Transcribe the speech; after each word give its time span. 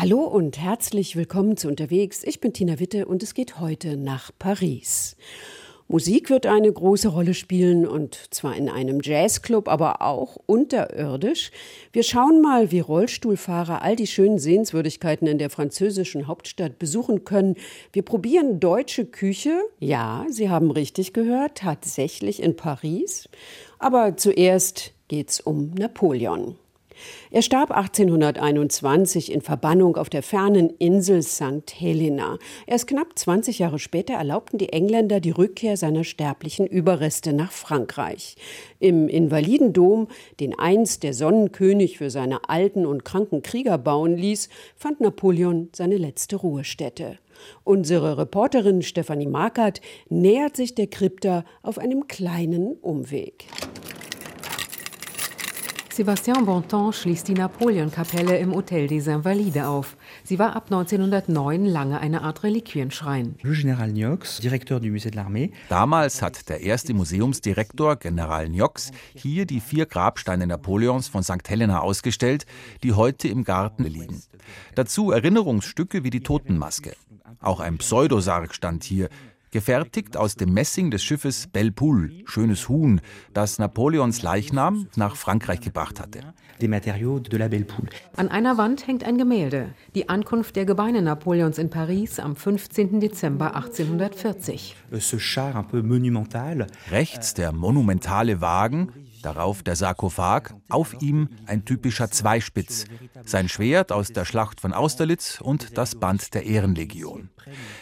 Hallo 0.00 0.20
und 0.20 0.60
herzlich 0.60 1.16
willkommen 1.16 1.56
zu 1.56 1.66
Unterwegs. 1.66 2.22
Ich 2.22 2.40
bin 2.40 2.52
Tina 2.52 2.78
Witte 2.78 3.06
und 3.06 3.20
es 3.24 3.34
geht 3.34 3.58
heute 3.58 3.96
nach 3.96 4.30
Paris. 4.38 5.16
Musik 5.88 6.30
wird 6.30 6.46
eine 6.46 6.72
große 6.72 7.08
Rolle 7.08 7.34
spielen 7.34 7.84
und 7.84 8.32
zwar 8.32 8.54
in 8.54 8.68
einem 8.68 9.00
Jazzclub, 9.02 9.66
aber 9.66 10.00
auch 10.00 10.36
unterirdisch. 10.46 11.50
Wir 11.92 12.04
schauen 12.04 12.40
mal, 12.40 12.70
wie 12.70 12.78
Rollstuhlfahrer 12.78 13.82
all 13.82 13.96
die 13.96 14.06
schönen 14.06 14.38
Sehenswürdigkeiten 14.38 15.26
in 15.26 15.38
der 15.38 15.50
französischen 15.50 16.28
Hauptstadt 16.28 16.78
besuchen 16.78 17.24
können. 17.24 17.56
Wir 17.92 18.02
probieren 18.04 18.60
deutsche 18.60 19.04
Küche. 19.04 19.60
Ja, 19.80 20.26
Sie 20.30 20.48
haben 20.48 20.70
richtig 20.70 21.12
gehört, 21.12 21.58
tatsächlich 21.58 22.40
in 22.40 22.54
Paris. 22.54 23.28
Aber 23.80 24.16
zuerst 24.16 24.92
geht's 25.08 25.40
um 25.40 25.70
Napoleon. 25.70 26.54
Er 27.30 27.42
starb 27.42 27.70
1821 27.70 29.32
in 29.32 29.40
Verbannung 29.40 29.96
auf 29.96 30.08
der 30.08 30.22
fernen 30.22 30.70
Insel 30.78 31.22
St. 31.22 31.72
Helena. 31.74 32.38
Erst 32.66 32.86
knapp 32.86 33.18
20 33.18 33.58
Jahre 33.58 33.78
später 33.78 34.14
erlaubten 34.14 34.58
die 34.58 34.72
Engländer 34.72 35.20
die 35.20 35.30
Rückkehr 35.30 35.76
seiner 35.76 36.04
sterblichen 36.04 36.66
Überreste 36.66 37.32
nach 37.32 37.52
Frankreich. 37.52 38.36
Im 38.78 39.08
Invalidendom, 39.08 40.08
den 40.40 40.58
einst 40.58 41.02
der 41.02 41.14
Sonnenkönig 41.14 41.98
für 41.98 42.10
seine 42.10 42.48
alten 42.48 42.86
und 42.86 43.04
kranken 43.04 43.42
Krieger 43.42 43.78
bauen 43.78 44.16
ließ, 44.16 44.48
fand 44.76 45.00
Napoleon 45.00 45.68
seine 45.74 45.96
letzte 45.96 46.36
Ruhestätte. 46.36 47.18
Unsere 47.64 48.18
Reporterin 48.18 48.82
Stefanie 48.82 49.26
Markert 49.26 49.80
nähert 50.08 50.56
sich 50.56 50.74
der 50.74 50.88
Krypta 50.88 51.44
auf 51.62 51.78
einem 51.78 52.08
kleinen 52.08 52.74
Umweg. 52.74 53.46
Sébastien 55.98 56.44
Bontemps 56.44 56.92
schließt 56.92 57.26
die 57.26 57.34
Napoleon-Kapelle 57.34 58.38
im 58.38 58.54
Hotel 58.54 58.86
des 58.86 59.08
Invalides 59.08 59.64
auf. 59.64 59.96
Sie 60.22 60.38
war 60.38 60.54
ab 60.54 60.66
1909 60.66 61.64
lange 61.64 61.98
eine 61.98 62.22
Art 62.22 62.44
Reliquienschrein. 62.44 63.34
Damals 65.68 66.22
hat 66.22 66.48
der 66.48 66.60
erste 66.60 66.94
Museumsdirektor, 66.94 67.96
General 67.96 68.48
Niox, 68.48 68.92
hier 69.12 69.44
die 69.44 69.58
vier 69.58 69.86
Grabsteine 69.86 70.46
Napoleons 70.46 71.08
von 71.08 71.24
St. 71.24 71.48
Helena 71.48 71.80
ausgestellt, 71.80 72.46
die 72.84 72.92
heute 72.92 73.26
im 73.26 73.42
Garten 73.42 73.82
liegen. 73.82 74.22
Dazu 74.76 75.10
Erinnerungsstücke 75.10 76.04
wie 76.04 76.10
die 76.10 76.22
Totenmaske. 76.22 76.92
Auch 77.40 77.58
ein 77.58 77.78
Pseudosarg 77.78 78.54
stand 78.54 78.84
hier, 78.84 79.08
gefertigt 79.50 80.16
aus 80.16 80.34
dem 80.34 80.52
Messing 80.52 80.90
des 80.90 81.02
Schiffes 81.02 81.46
Belpoul, 81.46 82.22
schönes 82.26 82.68
Huhn, 82.68 83.00
das 83.32 83.58
Napoleons 83.58 84.22
Leichnam 84.22 84.88
nach 84.96 85.16
Frankreich 85.16 85.60
gebracht 85.60 86.00
hatte. 86.00 86.20
An 88.16 88.28
einer 88.28 88.58
Wand 88.58 88.86
hängt 88.86 89.04
ein 89.04 89.18
Gemälde, 89.18 89.74
die 89.94 90.08
Ankunft 90.08 90.56
der 90.56 90.64
Gebeine 90.64 91.02
Napoleons 91.02 91.58
in 91.58 91.70
Paris 91.70 92.18
am 92.18 92.36
15. 92.36 93.00
Dezember 93.00 93.54
1840. 93.54 94.76
Rechts 96.90 97.34
der 97.34 97.52
monumentale 97.52 98.40
Wagen, 98.40 98.92
Darauf 99.22 99.62
der 99.62 99.76
Sarkophag, 99.76 100.54
auf 100.68 101.00
ihm 101.00 101.28
ein 101.46 101.64
typischer 101.64 102.10
Zweispitz, 102.10 102.84
sein 103.24 103.48
Schwert 103.48 103.92
aus 103.92 104.12
der 104.12 104.24
Schlacht 104.24 104.60
von 104.60 104.72
Austerlitz 104.72 105.40
und 105.40 105.76
das 105.76 105.94
Band 105.96 106.34
der 106.34 106.46
Ehrenlegion. 106.46 107.30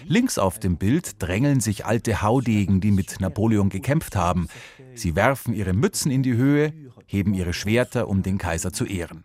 Links 0.05 0.39
auf 0.39 0.59
dem 0.59 0.77
Bild 0.77 1.23
drängeln 1.23 1.61
sich 1.61 1.85
alte 1.85 2.23
Haudegen, 2.23 2.81
die 2.81 2.91
mit 2.91 3.21
Napoleon 3.21 3.69
gekämpft 3.69 4.17
haben. 4.17 4.49
Sie 4.95 5.15
werfen 5.15 5.55
ihre 5.55 5.73
Mützen 5.73 6.11
in 6.11 6.23
die 6.23 6.35
Höhe, 6.35 6.73
heben 7.07 7.35
ihre 7.35 7.53
Schwerter, 7.53 8.09
um 8.09 8.23
den 8.23 8.39
Kaiser 8.39 8.73
zu 8.73 8.85
ehren. 8.85 9.23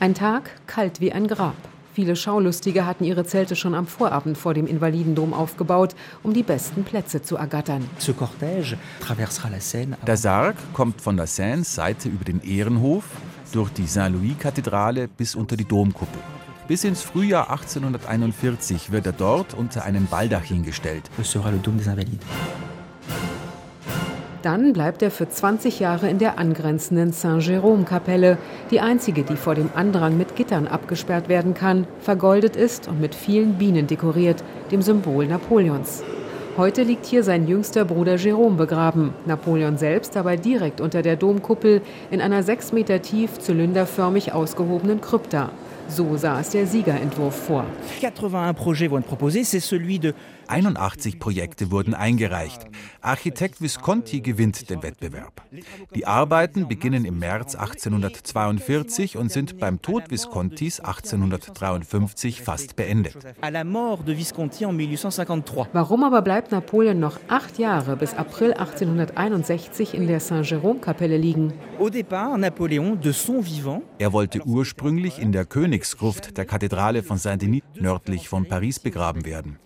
Ein 0.00 0.14
Tag 0.14 0.50
kalt 0.66 1.00
wie 1.00 1.12
ein 1.12 1.26
Grab. 1.26 1.56
Viele 1.92 2.14
Schaulustige 2.14 2.86
hatten 2.86 3.04
ihre 3.04 3.24
Zelte 3.24 3.56
schon 3.56 3.74
am 3.74 3.86
Vorabend 3.86 4.38
vor 4.38 4.54
dem 4.54 4.66
Invalidendom 4.66 5.34
aufgebaut, 5.34 5.96
um 6.22 6.32
die 6.32 6.44
besten 6.44 6.84
Plätze 6.84 7.22
zu 7.22 7.36
ergattern. 7.36 7.88
Der 10.06 10.16
Sarg 10.16 10.56
kommt 10.72 11.00
von 11.00 11.16
der 11.16 11.26
Seine-Seite 11.26 12.08
über 12.08 12.24
den 12.24 12.40
Ehrenhof, 12.42 13.04
durch 13.52 13.70
die 13.70 13.86
Saint-Louis-Kathedrale 13.86 15.08
bis 15.08 15.34
unter 15.34 15.56
die 15.56 15.64
Domkuppel. 15.64 16.20
Bis 16.68 16.84
ins 16.84 17.02
Frühjahr 17.02 17.50
1841 17.50 18.92
wird 18.92 19.06
er 19.06 19.12
dort 19.12 19.54
unter 19.54 19.82
einen 19.82 20.06
Baldachin 20.06 20.62
gestellt. 20.62 21.10
Dann 24.42 24.72
bleibt 24.72 25.02
er 25.02 25.10
für 25.10 25.28
20 25.28 25.80
Jahre 25.80 26.08
in 26.08 26.18
der 26.18 26.38
angrenzenden 26.38 27.12
Saint-Jérôme-Kapelle, 27.12 28.38
die 28.70 28.80
einzige, 28.80 29.22
die 29.22 29.36
vor 29.36 29.54
dem 29.54 29.68
Andrang 29.74 30.16
mit 30.16 30.34
Gittern 30.34 30.66
abgesperrt 30.66 31.28
werden 31.28 31.52
kann, 31.52 31.86
vergoldet 32.00 32.56
ist 32.56 32.88
und 32.88 33.02
mit 33.02 33.14
vielen 33.14 33.58
Bienen 33.58 33.86
dekoriert, 33.86 34.42
dem 34.72 34.80
Symbol 34.80 35.26
Napoleons. 35.26 36.02
Heute 36.56 36.82
liegt 36.82 37.04
hier 37.04 37.22
sein 37.22 37.46
jüngster 37.46 37.84
Bruder 37.84 38.14
Jérôme 38.14 38.56
begraben, 38.56 39.12
Napoleon 39.26 39.76
selbst 39.76 40.16
aber 40.16 40.36
direkt 40.36 40.80
unter 40.80 41.02
der 41.02 41.16
Domkuppel 41.16 41.82
in 42.10 42.20
einer 42.22 42.42
sechs 42.42 42.72
Meter 42.72 43.02
tief 43.02 43.38
zylinderförmig 43.38 44.32
ausgehobenen 44.32 45.02
Krypta. 45.02 45.50
So 45.88 46.16
sah 46.16 46.40
es 46.40 46.50
der 46.50 46.66
Siegerentwurf 46.66 47.34
vor. 47.34 47.64
81 48.00 48.56
Projekte 48.56 48.90
wurden 48.90 49.04
eingereicht. 51.94 52.66
Architekt 53.00 53.62
Visconti 53.62 54.20
gewinnt 54.20 54.68
den 54.68 54.82
Wettbewerb. 54.82 55.42
Die 55.94 56.06
Arbeiten 56.06 56.68
beginnen 56.68 57.04
im 57.04 57.18
März 57.18 57.54
1842 57.54 59.16
und 59.16 59.30
sind 59.30 59.58
beim 59.58 59.80
Tod 59.80 60.10
Viscontis 60.10 60.80
1853 60.80 62.42
fast 62.42 62.76
beendet. 62.76 63.16
Warum 65.72 66.04
aber 66.04 66.22
bleibt 66.22 66.52
Napoleon 66.52 67.00
noch 67.00 67.20
acht 67.28 67.58
Jahre 67.58 67.96
bis 67.96 68.14
April 68.14 68.52
1861 68.52 69.94
in 69.94 70.06
der 70.06 70.20
Saint-Jérôme-Kapelle 70.20 71.16
liegen? 71.16 71.52
Er 73.98 74.12
wollte 74.12 74.46
ursprünglich 74.46 75.18
in 75.18 75.32
der 75.32 75.44
Königsgruft 75.44 76.36
der 76.36 76.44
Kathedrale 76.44 77.02
von 77.02 77.18
Saint-Denis 77.18 77.62
nördlich 77.74 78.28
von 78.28 78.46
Paris 78.46 78.78
begraben 78.80 79.24
werden. 79.24 79.58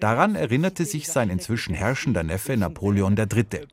Daran 0.00 0.34
erinnerte 0.34 0.84
sich 0.84 1.08
sein 1.08 1.30
inzwischen 1.30 1.74
herrschender 1.74 2.22
Neffe 2.22 2.56
Napoleon 2.56 3.16
III. 3.16 3.66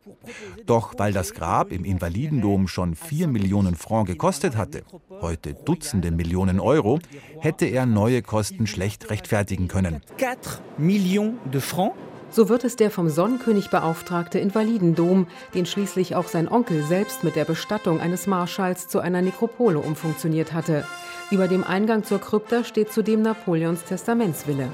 Doch 0.65 0.93
weil 0.97 1.13
das 1.13 1.33
Grab 1.33 1.71
im 1.71 1.85
Invalidendom 1.85 2.67
schon 2.67 2.95
4 2.95 3.27
Millionen 3.27 3.75
Franc 3.75 4.07
gekostet 4.07 4.55
hatte, 4.55 4.83
heute 5.21 5.53
Dutzende 5.53 6.11
Millionen 6.11 6.59
Euro, 6.59 6.99
hätte 7.39 7.65
er 7.65 7.85
neue 7.85 8.21
Kosten 8.21 8.67
schlecht 8.67 9.09
rechtfertigen 9.09 9.67
können. 9.67 10.01
4 10.17 10.37
Millionen 10.77 11.39
de 11.51 11.61
Francs 11.61 11.95
so 12.35 12.49
wird 12.49 12.65
es 12.65 12.75
der 12.75 12.91
vom 12.91 13.07
Sonnenkönig 13.07 13.69
beauftragte 13.69 14.39
Invalidendom, 14.39 15.27
den 15.53 15.65
schließlich 15.65 16.15
auch 16.15 16.27
sein 16.27 16.49
Onkel 16.49 16.83
selbst 16.83 17.23
mit 17.23 17.37
der 17.37 17.45
Bestattung 17.45 18.01
eines 18.01 18.27
Marschalls 18.27 18.89
zu 18.89 18.99
einer 18.99 19.21
Nekropole 19.21 19.79
umfunktioniert 19.79 20.51
hatte. 20.51 20.85
Über 21.31 21.47
dem 21.47 21.63
Eingang 21.63 22.03
zur 22.03 22.21
Krypta 22.21 22.63
steht 22.63 22.91
zudem 22.93 23.23
Napoleons 23.23 23.83
Testamentswille. 23.83 24.71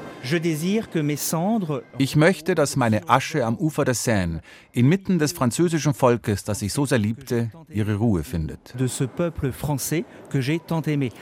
Ich 1.97 2.15
möchte, 2.17 2.55
dass 2.55 2.75
meine 2.75 3.09
Asche 3.09 3.45
am 3.45 3.55
Ufer 3.55 3.85
der 3.85 3.93
Seine, 3.93 4.41
inmitten 4.73 5.17
des 5.17 5.31
französischen 5.31 5.93
Volkes, 5.93 6.43
das 6.43 6.61
ich 6.61 6.73
so 6.73 6.85
sehr 6.85 6.97
liebte, 6.97 7.51
ihre 7.69 7.95
Ruhe 7.95 8.23
findet. 8.23 8.75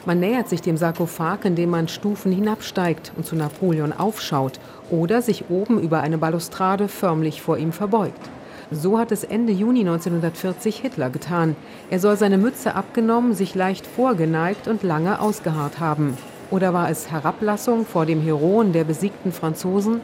Man 0.05 0.19
nähert 0.19 0.49
sich 0.49 0.61
dem 0.61 0.77
Sarkophag, 0.77 1.45
indem 1.45 1.69
man 1.69 1.87
Stufen 1.87 2.31
hinabsteigt 2.31 3.11
und 3.15 3.25
zu 3.25 3.35
Napoleon 3.35 3.93
aufschaut 3.93 4.59
oder 4.89 5.21
sich 5.21 5.49
oben 5.49 5.79
über 5.79 6.01
eine 6.01 6.17
Balustrade 6.17 6.87
förmlich 6.87 7.41
vor 7.41 7.59
ihm 7.59 7.71
verbeugt. 7.71 8.29
So 8.71 8.99
hat 8.99 9.11
es 9.11 9.23
Ende 9.23 9.51
Juni 9.51 9.79
1940 9.79 10.77
Hitler 10.77 11.09
getan. 11.09 11.55
Er 11.89 11.99
soll 11.99 12.17
seine 12.17 12.37
Mütze 12.37 12.75
abgenommen, 12.75 13.33
sich 13.33 13.55
leicht 13.55 13.87
vorgeneigt 13.87 14.67
und 14.67 14.83
lange 14.83 15.19
ausgeharrt 15.19 15.79
haben. 15.79 16.15
Oder 16.51 16.73
war 16.73 16.89
es 16.89 17.09
Herablassung 17.09 17.85
vor 17.85 18.05
dem 18.05 18.21
Heroen 18.21 18.71
der 18.71 18.83
besiegten 18.83 19.31
Franzosen? 19.31 20.01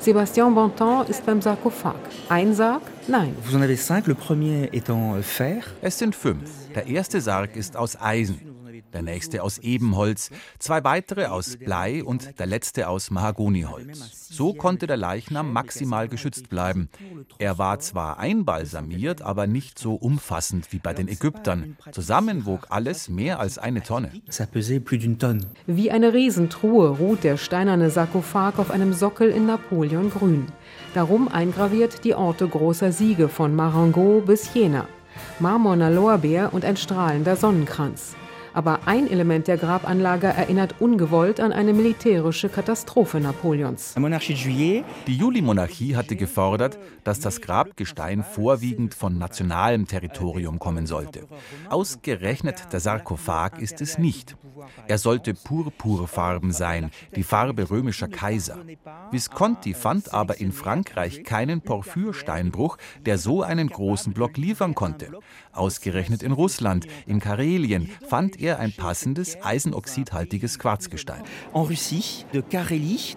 Sébastien 0.00 0.54
Bontemps 0.54 1.08
ist 1.08 1.24
beim 1.24 1.40
Sarkophag. 1.40 2.00
Ein 2.28 2.54
Sarg? 2.54 2.82
Nein. 3.06 3.36
Es 5.82 5.98
sind 5.98 6.14
fünf. 6.14 6.50
Der 6.74 6.86
erste 6.86 7.20
Sarg 7.20 7.54
ist 7.54 7.76
aus 7.76 8.00
Eisen 8.00 8.49
der 8.92 9.02
nächste 9.02 9.42
aus 9.42 9.58
Ebenholz, 9.58 10.30
zwei 10.58 10.84
weitere 10.84 11.26
aus 11.26 11.56
Blei 11.56 12.04
und 12.04 12.38
der 12.38 12.46
letzte 12.46 12.88
aus 12.88 13.10
Mahagoniholz. 13.10 14.28
So 14.28 14.54
konnte 14.54 14.86
der 14.86 14.96
Leichnam 14.96 15.52
maximal 15.52 16.08
geschützt 16.08 16.48
bleiben. 16.48 16.88
Er 17.38 17.58
war 17.58 17.78
zwar 17.80 18.18
einbalsamiert, 18.18 19.22
aber 19.22 19.46
nicht 19.46 19.78
so 19.78 19.94
umfassend 19.94 20.72
wie 20.72 20.78
bei 20.78 20.92
den 20.92 21.08
Ägyptern. 21.08 21.76
Zusammen 21.92 22.46
wog 22.46 22.66
alles 22.70 23.08
mehr 23.08 23.40
als 23.40 23.58
eine 23.58 23.82
Tonne. 23.82 24.12
Wie 25.66 25.90
eine 25.90 26.12
Riesentruhe 26.14 26.88
ruht 26.88 27.24
der 27.24 27.36
steinerne 27.36 27.90
Sarkophag 27.90 28.58
auf 28.58 28.70
einem 28.70 28.92
Sockel 28.92 29.30
in 29.30 29.46
Napoleongrün. 29.46 30.46
Darum 30.94 31.28
eingraviert 31.28 32.04
die 32.04 32.14
Orte 32.14 32.48
großer 32.48 32.92
Siege 32.92 33.28
von 33.28 33.54
Marengo 33.54 34.22
bis 34.24 34.52
Jena. 34.54 34.86
Marmorner 35.38 35.90
Lorbeer 35.90 36.52
und 36.52 36.64
ein 36.64 36.76
strahlender 36.76 37.36
Sonnenkranz. 37.36 38.16
Aber 38.60 38.80
ein 38.84 39.10
Element 39.10 39.48
der 39.48 39.56
Grabanlage 39.56 40.26
erinnert 40.26 40.82
ungewollt 40.82 41.40
an 41.40 41.50
eine 41.50 41.72
militärische 41.72 42.50
Katastrophe 42.50 43.18
Napoleons. 43.18 43.94
Die 43.94 45.16
Juli-Monarchie 45.16 45.96
hatte 45.96 46.14
gefordert, 46.14 46.78
dass 47.02 47.20
das 47.20 47.40
Grabgestein 47.40 48.22
vorwiegend 48.22 48.92
von 48.92 49.16
nationalem 49.16 49.86
Territorium 49.86 50.58
kommen 50.58 50.86
sollte. 50.86 51.26
Ausgerechnet 51.70 52.70
der 52.70 52.80
Sarkophag 52.80 53.58
ist 53.62 53.80
es 53.80 53.96
nicht. 53.96 54.36
Er 54.86 54.98
sollte 54.98 55.32
purpurfarben 55.32 56.52
sein, 56.52 56.90
die 57.16 57.22
Farbe 57.22 57.70
römischer 57.70 58.08
Kaiser. 58.08 58.58
Visconti 59.10 59.72
fand 59.72 60.12
aber 60.12 60.38
in 60.38 60.52
Frankreich 60.52 61.24
keinen 61.24 61.62
Porphyrsteinbruch, 61.62 62.76
der 63.06 63.16
so 63.16 63.42
einen 63.42 63.70
großen 63.70 64.12
Block 64.12 64.36
liefern 64.36 64.74
konnte. 64.74 65.12
Ausgerechnet 65.52 66.22
in 66.22 66.32
Russland, 66.32 66.86
in 67.06 67.20
Karelien, 67.20 67.90
fand 68.06 68.38
er 68.38 68.49
ein 68.58 68.72
passendes 68.72 69.36
eisenoxidhaltiges 69.42 70.58
Quarzgestein. 70.58 71.22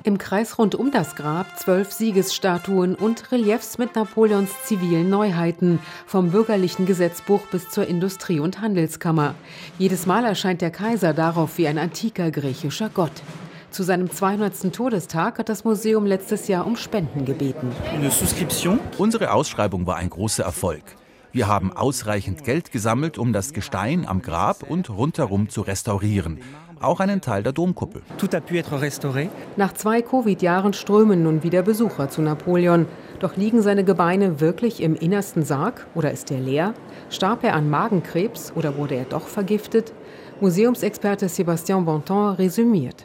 Im 0.03 0.17
Kreis 0.17 0.57
rund 0.57 0.75
um 0.75 0.91
das 0.91 1.15
Grab 1.15 1.59
zwölf 1.59 1.91
Siegesstatuen 1.91 2.95
und 2.95 3.31
Reliefs 3.31 3.77
mit 3.77 3.95
Napoleons 3.95 4.51
zivilen 4.63 5.09
Neuheiten, 5.09 5.79
vom 6.05 6.31
bürgerlichen 6.31 6.85
Gesetzbuch 6.85 7.41
bis 7.47 7.69
zur 7.69 7.87
Industrie- 7.87 8.39
und 8.39 8.61
Handelskammer. 8.61 9.35
Jedes 9.79 10.05
Mal 10.05 10.25
erscheint 10.25 10.61
der 10.61 10.71
Kaiser 10.71 11.13
darauf 11.13 11.57
wie 11.57 11.67
ein 11.67 11.77
antiker 11.77 12.31
griechischer 12.31 12.89
Gott. 12.89 13.23
Zu 13.71 13.81
seinem 13.81 14.11
200. 14.11 14.71
Todestag 14.71 15.39
hat 15.39 15.49
das 15.49 15.63
Museum 15.63 16.05
letztes 16.05 16.47
Jahr 16.47 16.67
um 16.67 16.75
Spenden 16.75 17.25
gebeten. 17.25 17.71
Unsere 18.99 19.31
Ausschreibung 19.31 19.87
war 19.87 19.95
ein 19.95 20.11
großer 20.11 20.43
Erfolg. 20.43 20.83
Wir 21.33 21.47
haben 21.47 21.75
ausreichend 21.75 22.43
Geld 22.43 22.71
gesammelt, 22.71 23.17
um 23.17 23.33
das 23.33 23.53
Gestein 23.53 24.07
am 24.07 24.21
Grab 24.21 24.69
und 24.69 24.91
rundherum 24.91 25.49
zu 25.49 25.61
restaurieren. 25.61 26.39
Auch 26.79 26.99
einen 26.99 27.21
Teil 27.21 27.41
der 27.41 27.53
Domkuppel. 27.53 28.03
Nach 29.57 29.73
zwei 29.73 30.03
Covid-Jahren 30.03 30.73
strömen 30.73 31.23
nun 31.23 31.41
wieder 31.41 31.63
Besucher 31.63 32.07
zu 32.09 32.21
Napoleon. 32.21 32.85
Doch 33.19 33.35
liegen 33.35 33.63
seine 33.63 33.83
Gebeine 33.83 34.41
wirklich 34.41 34.83
im 34.83 34.93
innersten 34.93 35.43
Sarg 35.43 35.87
oder 35.95 36.11
ist 36.11 36.29
er 36.29 36.39
leer? 36.39 36.75
Starb 37.09 37.43
er 37.43 37.55
an 37.55 37.67
Magenkrebs 37.67 38.53
oder 38.55 38.77
wurde 38.77 38.93
er 38.93 39.05
doch 39.05 39.25
vergiftet? 39.25 39.91
Museumsexperte 40.43 41.29
Sébastien 41.29 41.85
Bonton 41.85 42.35
resümiert. 42.35 43.01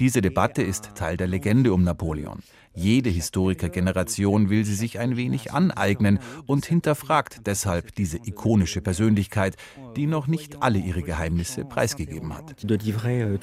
Diese 0.00 0.20
Debatte 0.20 0.62
ist 0.62 0.90
Teil 0.94 1.16
der 1.16 1.26
Legende 1.26 1.72
um 1.72 1.82
Napoleon. 1.82 2.40
Jede 2.74 3.08
Historikergeneration 3.08 4.50
will 4.50 4.66
sie 4.66 4.74
sich 4.74 4.98
ein 4.98 5.16
wenig 5.16 5.54
aneignen 5.54 6.18
und 6.44 6.66
hinterfragt 6.66 7.46
deshalb 7.46 7.94
diese 7.94 8.18
ikonische 8.18 8.82
Persönlichkeit, 8.82 9.56
die 9.96 10.06
noch 10.06 10.26
nicht 10.26 10.62
alle 10.62 10.78
ihre 10.78 11.00
Geheimnisse 11.00 11.64
preisgegeben 11.64 12.36
hat. 12.36 12.54
Euh, 12.70 13.38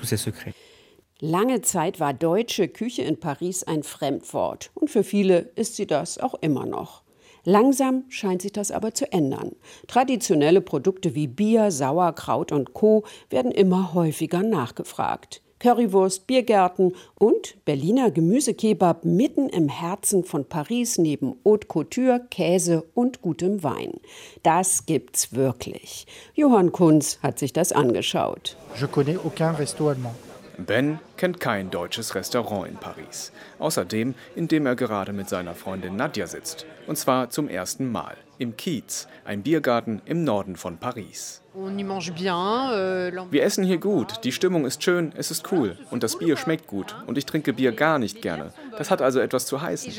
Lange 1.20 1.62
Zeit 1.62 2.00
war 2.00 2.14
deutsche 2.14 2.68
Küche 2.68 3.02
in 3.02 3.20
Paris 3.20 3.64
ein 3.64 3.82
Fremdwort 3.82 4.70
und 4.76 4.92
für 4.92 5.04
viele 5.04 5.50
ist 5.56 5.78
sie 5.78 5.88
das 5.88 6.20
auch 6.20 6.36
immer 6.36 6.68
noch. 6.68 7.05
Langsam 7.46 8.04
scheint 8.10 8.42
sich 8.42 8.52
das 8.52 8.72
aber 8.72 8.94
zu 8.94 9.12
ändern. 9.12 9.52
Traditionelle 9.88 10.62
Produkte 10.62 11.16
wie 11.16 11.28
Bier, 11.28 11.72
Sauerkraut 11.72 12.52
und 12.52 12.74
Co. 12.74 13.04
werden 13.30 13.52
immer 13.52 13.94
häufiger 13.94 14.42
nachgefragt. 14.44 15.42
Currywurst, 15.60 16.28
Biergärten 16.28 16.94
und 17.16 17.64
Berliner 17.66 18.12
Gemüsekebab 18.12 19.06
mitten 19.06 19.48
im 19.50 19.70
Herzen 19.70 20.24
von 20.24 20.46
Paris 20.46 20.98
neben 20.98 21.36
Haute 21.46 21.68
Couture, 21.68 22.22
Käse 22.30 22.84
und 22.94 23.22
gutem 23.22 23.64
Wein. 23.64 23.94
Das 24.44 24.86
gibt's 24.86 25.34
wirklich. 25.34 26.08
Johann 26.34 26.72
Kunz 26.72 27.20
hat 27.24 27.40
sich 27.40 27.54
das 27.54 27.72
angeschaut. 27.72 28.58
Je 28.80 28.88
connais 28.88 29.18
aucun 29.18 29.56
resto 29.56 29.88
allemand. 29.90 30.16
Ben 30.58 31.00
kennt 31.18 31.40
kein 31.40 31.70
deutsches 31.72 32.16
Restaurant 32.16 32.68
in 32.68 32.78
Paris. 32.78 33.32
Außerdem, 33.60 34.16
in 34.36 34.48
dem 34.48 34.66
er 34.66 34.76
gerade 34.76 35.14
mit 35.14 35.30
seiner 35.30 35.54
Freundin 35.56 35.96
Nadja 35.96 36.28
sitzt. 36.28 36.66
Und 36.88 36.98
zwar 36.98 37.30
zum 37.30 37.50
ersten 37.50 37.92
Mal. 37.92 38.16
Im 38.38 38.58
Kiez, 38.58 39.08
ein 39.24 39.44
Biergarten 39.44 40.02
im 40.06 40.24
Norden 40.26 40.58
von 40.58 40.78
Paris. 40.78 41.42
Euh, 41.56 43.12
Wir 43.32 43.44
essen 43.44 43.64
hier 43.64 43.78
gut, 43.78 44.26
die 44.26 44.34
Stimmung 44.34 44.66
ist 44.66 44.84
schön, 44.84 45.14
es 45.16 45.32
ist 45.32 45.52
cool 45.54 45.78
und 45.90 46.04
das 46.04 46.18
Bier 46.20 46.36
schmeckt 46.36 46.68
gut 46.68 46.96
und 47.08 47.18
ich 47.18 47.26
trinke 47.26 47.54
Bier 47.54 47.72
gar 47.72 47.98
nicht 47.98 48.22
gerne. 48.22 48.52
Das 48.78 48.92
hat 48.92 49.02
also 49.02 49.22
etwas 49.22 49.46
zu 49.46 49.62
heißen. 49.62 49.90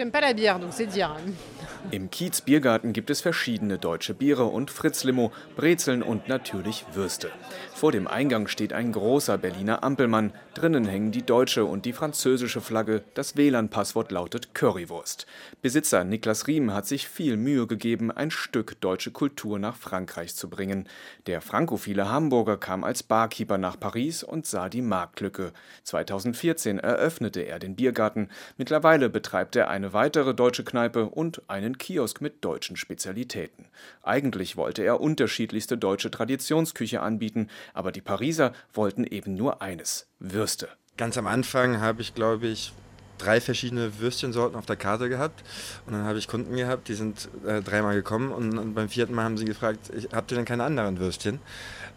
Im 1.92 2.10
Kiez 2.10 2.40
Biergarten 2.40 2.92
gibt 2.92 3.10
es 3.10 3.20
verschiedene 3.20 3.78
deutsche 3.78 4.12
Biere 4.12 4.46
und 4.46 4.72
Fritz-Limo, 4.72 5.30
Brezeln 5.54 6.02
und 6.02 6.28
natürlich 6.28 6.84
Würste. 6.94 7.30
Vor 7.74 7.92
dem 7.92 8.08
Eingang 8.08 8.48
steht 8.48 8.72
ein 8.72 8.90
großer 8.90 9.38
Berliner 9.38 9.84
Ampelmann. 9.84 10.32
Drinnen 10.54 10.86
hängen 10.86 11.12
die 11.12 11.24
deutsche 11.24 11.64
und 11.64 11.84
die 11.84 11.92
französische 11.92 12.60
Flagge. 12.60 13.04
Das 13.14 13.36
WLAN-Passwort 13.36 14.10
lautet 14.10 14.52
Currywurst. 14.52 15.26
Besitzer 15.62 16.02
Niklas 16.02 16.48
Riem 16.48 16.72
hat 16.72 16.86
sich 16.86 17.06
viel 17.06 17.36
Mühe 17.36 17.68
gegeben, 17.68 18.10
ein 18.10 18.32
Stück 18.32 18.80
deutsche 18.80 19.12
Kultur 19.12 19.60
nach 19.60 19.76
Frankreich 19.76 20.34
zu 20.34 20.50
bringen. 20.50 20.88
Der 21.26 21.40
frankophile 21.40 22.10
Hamburger 22.10 22.56
kam 22.56 22.82
als 22.82 23.04
Barkeeper 23.04 23.58
nach 23.58 23.78
Paris 23.78 24.24
und 24.24 24.44
sah 24.44 24.68
die 24.68 24.82
Marktlücke. 24.82 25.52
2014 25.84 26.80
eröffnete 26.80 27.42
er 27.42 27.60
den 27.60 27.76
Biergarten. 27.76 28.28
Mittlerweile 28.56 29.08
betreibt 29.08 29.54
er 29.54 29.70
eine 29.70 29.92
weitere 29.92 30.34
deutsche 30.34 30.64
Kneipe 30.64 31.06
und 31.06 31.42
einen 31.48 31.75
Kiosk 31.76 32.20
mit 32.20 32.44
deutschen 32.44 32.76
Spezialitäten. 32.76 33.66
Eigentlich 34.02 34.56
wollte 34.56 34.82
er 34.82 35.00
unterschiedlichste 35.00 35.78
deutsche 35.78 36.10
Traditionsküche 36.10 37.00
anbieten, 37.00 37.48
aber 37.74 37.92
die 37.92 38.00
Pariser 38.00 38.52
wollten 38.72 39.04
eben 39.04 39.34
nur 39.34 39.62
eines: 39.62 40.08
Würste. 40.18 40.68
Ganz 40.96 41.18
am 41.18 41.26
Anfang 41.26 41.80
habe 41.80 42.00
ich, 42.00 42.14
glaube 42.14 42.46
ich, 42.46 42.72
drei 43.18 43.40
verschiedene 43.40 43.98
Würstchensorten 43.98 44.58
auf 44.58 44.66
der 44.66 44.76
Karte 44.76 45.08
gehabt. 45.08 45.42
Und 45.86 45.92
dann 45.92 46.04
habe 46.04 46.18
ich 46.18 46.28
Kunden 46.28 46.56
gehabt, 46.56 46.88
die 46.88 46.94
sind 46.94 47.28
äh, 47.46 47.62
dreimal 47.62 47.94
gekommen 47.94 48.32
und, 48.32 48.58
und, 48.58 48.74
beim 48.74 48.88
vierten 48.88 49.14
Mal 49.14 49.24
haben 49.24 49.38
sie 49.38 49.44
gefragt, 49.44 49.90
habt 50.12 50.30
ihr 50.32 50.36
denn 50.36 50.44
keine 50.44 50.64
anderen 50.64 50.98
Würstchen? 50.98 51.40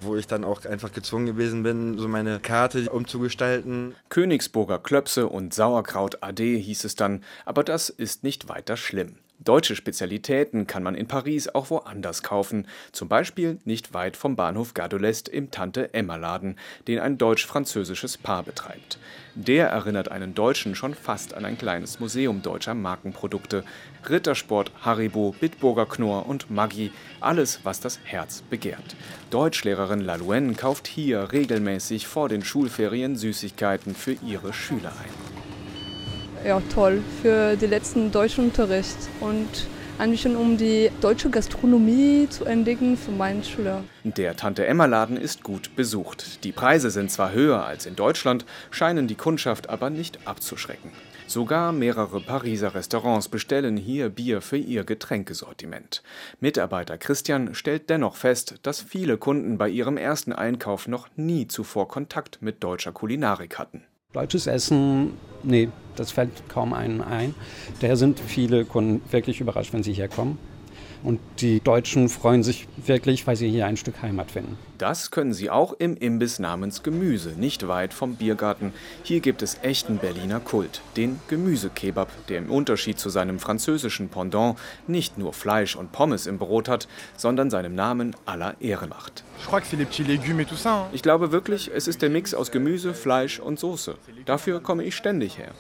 Wo 0.02 0.16
ich 0.16 0.28
dann 0.28 0.44
auch 0.44 0.66
einfach 0.66 0.94
gezwungen 0.94 1.26
gewesen 1.26 1.64
bin, 1.64 1.98
so 1.98 2.08
meine 2.08 2.40
Karte 2.40 2.90
umzugestalten. 2.90 3.96
Königsburger 4.10 4.80
Klöpse 4.80 5.28
und 5.28 5.54
Sauerkraut 5.54 6.24
AD 6.24 6.60
hieß 6.60 6.86
es 6.86 6.96
dann, 6.96 7.24
aber 7.46 7.64
das 7.64 7.90
ist 7.90 8.24
nicht 8.24 8.48
weiter 8.48 8.78
schlimm. 8.78 9.16
Deutsche 9.42 9.78
Spezialitäten 9.78 10.68
kann 10.68 10.84
man 10.84 10.96
in 10.96 11.08
Paris 11.08 11.48
auch 11.48 11.70
woanders 11.70 12.24
kaufen, 12.24 12.68
zum 12.92 13.08
Beispiel 13.08 13.58
nicht 13.64 13.94
weit 13.94 14.18
vom 14.18 14.36
Bahnhof 14.36 14.74
Gare 14.74 14.90
de 14.90 15.00
l'Est 15.00 15.30
im 15.30 15.50
Tante-Emma-Laden, 15.50 16.58
den 16.90 17.00
ein 17.00 17.18
deutsch-französisches 17.18 18.18
Paar 18.18 18.44
betreibt. 18.44 19.00
Der 19.36 19.70
erinnert 19.70 20.12
einen 20.12 20.36
Deutschen 20.36 20.76
schon 20.76 20.94
fast 20.94 21.34
an 21.36 21.46
ein 21.46 21.58
kleines 21.58 22.02
Museum 22.02 22.42
deutscher 22.42 22.74
Markenprodukte. 22.74 23.64
Rittersport, 24.10 24.74
Haribo, 24.82 25.34
Bitburger 25.40 25.86
Knorr 25.86 26.28
und 26.28 26.52
Maggi, 26.52 26.92
alles, 27.22 27.62
was 27.64 27.80
das 27.80 27.98
Herz 28.04 28.44
begehrt. 28.50 28.98
Deutschlehrerin 29.30 30.02
Lalouen 30.02 30.58
kauft 30.58 30.86
hier 30.86 31.32
regelmäßig 31.32 32.08
vor 32.08 32.28
den 32.28 32.44
Schulferien 32.44 33.16
Süßigkeiten 33.16 33.96
für 33.96 34.18
ihre 34.22 34.52
Schüler 34.52 34.92
ein 35.02 35.39
ja, 36.46 36.62
toll 36.74 37.02
für 37.22 37.56
den 37.56 37.70
letzten 37.70 38.12
Deutschunterricht 38.12 38.98
und 39.20 39.68
ein 40.00 40.12
bisschen 40.12 40.38
um 40.38 40.58
die 40.58 40.90
deutsche 41.02 41.30
Gastronomie 41.30 42.28
zu 42.30 42.46
entdecken 42.46 42.96
für 42.96 43.12
meine 43.12 43.44
Schüler. 43.44 43.84
Der 44.06 44.36
Tante-Emma-Laden 44.38 45.18
ist 45.18 45.44
gut 45.44 45.76
besucht. 45.76 46.44
Die 46.46 46.54
Preise 46.54 46.90
sind 46.90 47.12
zwar 47.12 47.34
höher 47.34 47.66
als 47.66 47.86
in 47.86 47.98
Deutschland, 47.98 48.46
scheinen 48.72 49.08
die 49.08 49.16
Kundschaft 49.16 49.70
aber 49.70 49.90
nicht 49.90 50.26
abzuschrecken. 50.26 50.92
Sogar 51.28 51.74
mehrere 51.74 52.22
Pariser 52.22 52.74
Restaurants 52.74 53.28
bestellen 53.28 53.78
hier 53.78 54.10
Bier 54.10 54.42
für 54.42 54.58
ihr 54.58 54.84
Getränkesortiment. 54.84 56.02
Mitarbeiter 56.40 56.98
Christian 56.98 57.54
stellt 57.54 57.90
dennoch 57.90 58.16
fest, 58.16 58.56
dass 58.64 58.82
viele 58.82 59.18
Kunden 59.18 59.58
bei 59.58 59.70
ihrem 59.70 59.98
ersten 59.98 60.34
Einkauf 60.34 60.88
noch 60.88 61.08
nie 61.18 61.48
zuvor 61.48 61.88
Kontakt 61.88 62.42
mit 62.42 62.64
deutscher 62.64 62.94
Kulinarik 62.94 63.60
hatten. 63.60 63.84
Deutsches 64.12 64.48
Essen, 64.48 65.14
nee, 65.44 65.70
das 65.96 66.10
fällt 66.10 66.50
kaum 66.50 66.74
einem 66.74 67.02
ein. 67.02 67.36
Daher 67.80 67.96
sind 67.96 68.20
viele 68.20 68.66
Kunden 68.66 69.04
wirklich 69.12 69.40
überrascht, 69.40 69.72
wenn 69.72 69.84
sie 69.84 69.94
herkommen. 69.94 70.40
Und 71.02 71.20
die 71.40 71.62
Deutschen 71.62 72.10
freuen 72.10 72.44
sich 72.44 72.68
wirklich, 72.78 73.26
weil 73.26 73.36
sie 73.36 73.50
hier 73.50 73.66
ein 73.66 73.78
Stück 73.78 74.02
Heimat 74.02 74.32
finden. 74.32 74.58
Das 74.78 75.12
können 75.12 75.34
sie 75.34 75.50
auch 75.50 75.74
im 75.74 75.96
Imbiss 75.96 76.40
namens 76.40 76.84
Gemüse, 76.84 77.32
nicht 77.38 77.68
weit 77.68 77.94
vom 77.94 78.16
Biergarten. 78.16 78.74
Hier 79.04 79.20
gibt 79.20 79.42
es 79.42 79.58
echten 79.62 79.98
Berliner 79.98 80.40
Kult, 80.40 80.82
den 80.96 81.20
Gemüsekebab, 81.28 82.10
der 82.28 82.38
im 82.38 82.50
Unterschied 82.50 83.00
zu 83.00 83.10
seinem 83.10 83.40
französischen 83.40 84.10
Pendant 84.10 84.58
nicht 84.88 85.18
nur 85.18 85.34
Fleisch 85.34 85.76
und 85.76 85.92
Pommes 85.92 86.28
im 86.28 86.38
Brot 86.38 86.70
hat, 86.70 86.88
sondern 87.18 87.50
seinem 87.50 87.76
Namen 87.76 88.16
aller 88.26 88.56
Ehre 88.62 88.88
macht. 88.88 89.24
Ich 90.92 91.02
glaube 91.02 91.32
wirklich, 91.32 91.72
es 91.74 91.88
ist 91.88 92.02
der 92.02 92.10
Mix 92.10 92.34
aus 92.34 92.52
Gemüse, 92.52 92.94
Fleisch 92.94 93.40
und 93.40 93.60
Soße. 93.60 93.96
Dafür 94.26 94.62
komme 94.62 94.84
ich 94.84 94.96
ständig 94.96 95.38
her. 95.38 95.52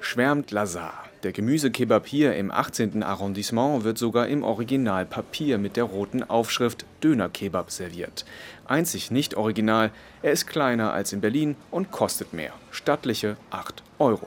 Schwärmt 0.00 0.50
Lazar. 0.50 1.05
Der 1.22 1.32
Gemüsekebab 1.32 2.06
hier 2.06 2.36
im 2.36 2.50
18. 2.50 3.02
Arrondissement 3.02 3.84
wird 3.84 3.96
sogar 3.96 4.28
im 4.28 4.42
Original 4.42 5.06
Papier 5.06 5.56
mit 5.56 5.76
der 5.76 5.84
roten 5.84 6.22
Aufschrift 6.22 6.84
Dönerkebab 7.02 7.70
serviert. 7.70 8.26
Einzig 8.66 9.10
nicht 9.10 9.34
original, 9.34 9.90
er 10.22 10.32
ist 10.32 10.46
kleiner 10.46 10.92
als 10.92 11.12
in 11.12 11.20
Berlin 11.22 11.56
und 11.70 11.90
kostet 11.90 12.34
mehr. 12.34 12.52
Stattliche 12.70 13.36
8 13.50 13.82
Euro. 13.98 14.26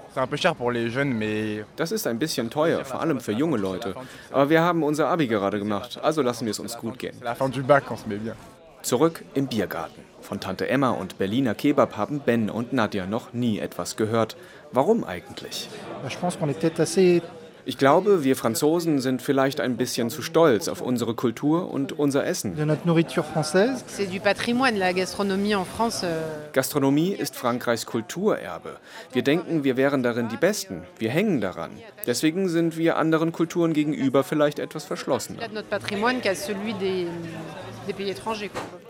Das 1.75 1.91
ist 1.91 2.07
ein 2.07 2.17
bisschen 2.17 2.49
teuer, 2.49 2.83
vor 2.83 3.01
allem 3.01 3.19
für 3.19 3.33
junge 3.33 3.57
Leute. 3.57 3.93
Aber 4.31 4.49
wir 4.49 4.61
haben 4.61 4.81
unser 4.81 5.09
Abi 5.09 5.27
gerade 5.27 5.59
gemacht, 5.59 5.99
also 6.01 6.21
lassen 6.23 6.45
wir 6.45 6.51
es 6.51 6.59
uns 6.59 6.75
gut 6.77 6.97
gehen. 6.97 7.15
Zurück 8.81 9.23
im 9.35 9.47
Biergarten. 9.47 10.08
Von 10.21 10.39
Tante 10.39 10.67
Emma 10.69 10.91
und 10.91 11.17
Berliner 11.17 11.55
Kebab 11.55 11.97
haben 11.97 12.19
Ben 12.19 12.49
und 12.49 12.73
Nadja 12.73 13.05
noch 13.05 13.33
nie 13.33 13.59
etwas 13.59 13.95
gehört. 13.95 14.35
Warum 14.71 15.03
eigentlich? 15.03 15.69
Ich 16.07 16.17
glaube, 17.77 18.23
wir 18.23 18.35
Franzosen 18.35 18.99
sind 18.99 19.21
vielleicht 19.21 19.59
ein 19.59 19.77
bisschen 19.77 20.09
zu 20.09 20.21
stolz 20.21 20.67
auf 20.67 20.81
unsere 20.81 21.13
Kultur 21.13 21.71
und 21.71 21.97
unser 21.97 22.25
Essen. 22.25 22.55
Euh. 26.03 26.51
Gastronomie 26.53 27.11
ist 27.11 27.35
Frankreichs 27.35 27.85
Kulturerbe. 27.85 28.77
Wir 29.11 29.23
denken, 29.23 29.63
wir 29.63 29.77
wären 29.77 30.03
darin 30.03 30.29
die 30.29 30.37
Besten. 30.37 30.83
Wir 30.97 31.11
hängen 31.11 31.41
daran. 31.41 31.71
Deswegen 32.07 32.49
sind 32.49 32.77
wir 32.77 32.97
anderen 32.97 33.31
Kulturen 33.31 33.73
gegenüber 33.73 34.23
vielleicht 34.23 34.59
etwas 34.59 34.85
verschlossener. 34.85 35.41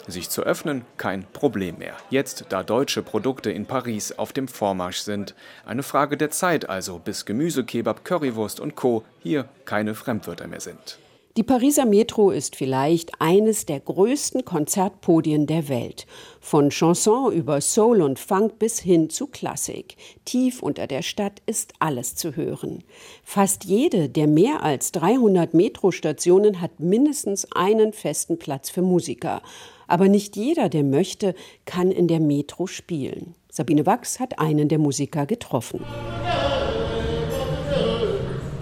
Sich 0.08 0.30
zu 0.30 0.44
öffnen, 0.44 0.86
kein 0.98 1.24
Problem 1.24 1.78
mehr. 1.78 1.96
Jetzt, 2.10 2.46
da 2.50 2.64
deutsche 2.64 3.02
Produkte 3.02 3.52
in 3.52 3.66
Paris 3.66 4.12
auf 4.12 4.34
dem 4.34 4.48
Vormarsch 4.48 5.00
sind. 5.00 5.36
Eine 5.66 5.84
Frage 5.84 6.18
der 6.18 6.32
Zeit 6.32 6.70
also, 6.70 7.00
bis 7.00 7.26
Gemüse, 7.26 7.64
Kebab, 7.64 8.04
Currywurst 8.04 8.60
und 8.60 8.69
Co. 8.76 9.04
hier 9.20 9.50
keine 9.66 9.96
Fremdwörter 9.96 10.48
mehr 10.48 10.62
sind. 10.62 11.00
Die 11.38 11.44
Pariser 11.44 11.86
Metro 11.86 12.32
ist 12.32 12.58
vielleicht 12.58 13.12
eines 13.22 13.66
der 13.66 13.80
größten 13.80 14.44
Konzertpodien 14.44 15.48
der 15.48 15.70
Welt. 15.70 16.06
Von 16.42 16.70
Chanson 16.70 17.32
über 17.32 17.62
Soul 17.62 18.02
und 18.02 18.20
Funk 18.20 18.60
bis 18.60 18.80
hin 18.80 19.10
zu 19.10 19.28
Klassik. 19.28 19.96
Tief 20.26 20.62
unter 20.62 20.86
der 20.86 21.02
Stadt 21.02 21.42
ist 21.46 21.74
alles 21.80 22.16
zu 22.16 22.36
hören. 22.36 22.84
Fast 23.24 23.64
jede 23.64 24.10
der 24.10 24.28
mehr 24.28 24.64
als 24.64 24.92
300 24.92 25.54
Metrostationen 25.54 26.60
hat 26.60 26.80
mindestens 26.80 27.50
einen 27.54 27.94
festen 27.94 28.38
Platz 28.38 28.70
für 28.70 28.82
Musiker. 28.82 29.42
Aber 29.88 30.10
nicht 30.10 30.36
jeder, 30.36 30.68
der 30.68 30.84
möchte, 30.84 31.36
kann 31.64 31.92
in 31.92 32.08
der 32.10 32.20
Metro 32.20 32.68
spielen. 32.68 33.36
Sabine 33.50 33.86
Wachs 33.86 34.20
hat 34.20 34.40
einen 34.40 34.68
der 34.68 34.80
Musiker 34.80 35.26
getroffen. 35.26 35.86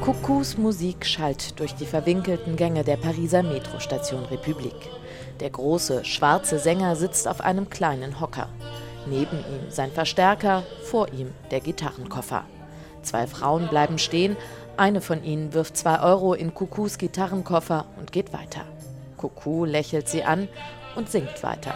Kuckucks 0.07 0.57
Musik 0.57 1.05
schallt 1.05 1.59
durch 1.59 1.75
die 1.75 1.85
verwinkelten 1.85 2.55
Gänge 2.55 2.85
der 2.85 2.95
Pariser 2.95 3.43
Metrostation 3.43 4.23
Republik. 4.23 4.73
Der 5.41 5.49
große, 5.49 6.05
schwarze 6.05 6.59
Sänger 6.59 6.95
sitzt 6.95 7.27
auf 7.27 7.41
einem 7.41 7.69
kleinen 7.69 8.21
Hocker. 8.21 8.47
Neben 9.05 9.39
ihm 9.39 9.69
sein 9.69 9.91
Verstärker, 9.91 10.63
vor 10.85 11.11
ihm 11.11 11.33
der 11.51 11.59
Gitarrenkoffer. 11.59 12.45
Zwei 13.01 13.27
Frauen 13.27 13.67
bleiben 13.67 13.97
stehen, 13.97 14.37
eine 14.77 15.01
von 15.01 15.25
ihnen 15.25 15.53
wirft 15.53 15.75
zwei 15.75 15.99
Euro 15.99 16.33
in 16.33 16.53
Kuckucks 16.53 16.97
Gitarrenkoffer 16.97 17.83
und 17.99 18.13
geht 18.13 18.31
weiter. 18.31 18.61
Kuckuck 19.17 19.67
lächelt 19.67 20.07
sie 20.07 20.23
an 20.23 20.47
und 20.95 21.11
singt 21.11 21.43
weiter. 21.43 21.73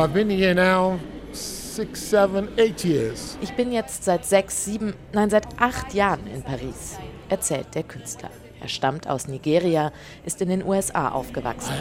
Well, 0.00 0.08
I've 0.08 0.14
been 0.14 0.30
here 0.30 0.54
now 0.54 0.98
six, 1.34 2.00
seven, 2.00 2.48
eight 2.56 2.82
years. 2.86 3.36
Ich 3.42 3.52
bin 3.52 3.70
jetzt 3.70 4.02
seit 4.02 4.24
sechs, 4.24 4.64
sieben, 4.64 4.94
nein, 5.12 5.28
seit 5.28 5.46
acht 5.60 5.92
Jahren 5.92 6.26
in 6.26 6.42
Paris, 6.42 6.96
erzählt 7.28 7.74
der 7.74 7.82
Künstler. 7.82 8.30
Er 8.62 8.68
stammt 8.68 9.06
aus 9.06 9.28
Nigeria, 9.28 9.92
ist 10.24 10.40
in 10.40 10.48
den 10.48 10.64
USA 10.64 11.10
aufgewachsen. 11.10 11.74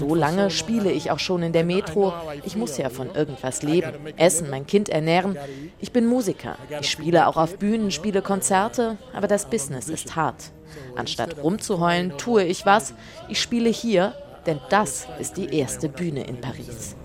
So 0.00 0.14
lange 0.16 0.50
spiele 0.50 0.90
ich 0.90 1.12
auch 1.12 1.20
schon 1.20 1.44
in 1.44 1.52
der 1.52 1.62
Metro. 1.62 2.12
Ich 2.42 2.56
muss 2.56 2.76
ja 2.76 2.88
von 2.88 3.14
irgendwas 3.14 3.62
leben, 3.62 3.92
essen, 4.16 4.50
mein 4.50 4.66
Kind 4.66 4.88
ernähren. 4.88 5.38
Ich 5.78 5.92
bin 5.92 6.06
Musiker. 6.06 6.56
Ich 6.80 6.90
spiele 6.90 7.28
auch 7.28 7.36
auf 7.36 7.56
Bühnen, 7.56 7.92
spiele 7.92 8.20
Konzerte, 8.20 8.96
aber 9.12 9.28
das 9.28 9.48
Business 9.48 9.88
ist 9.88 10.16
hart. 10.16 10.50
Anstatt 10.96 11.36
rumzuheulen, 11.40 12.18
tue 12.18 12.42
ich 12.42 12.66
was. 12.66 12.94
Ich 13.28 13.40
spiele 13.40 13.70
hier, 13.70 14.14
denn 14.46 14.60
das 14.68 15.06
ist 15.18 15.36
die 15.36 15.56
erste 15.56 15.88
Bühne 15.88 16.24
in 16.24 16.40
Paris. 16.40 16.96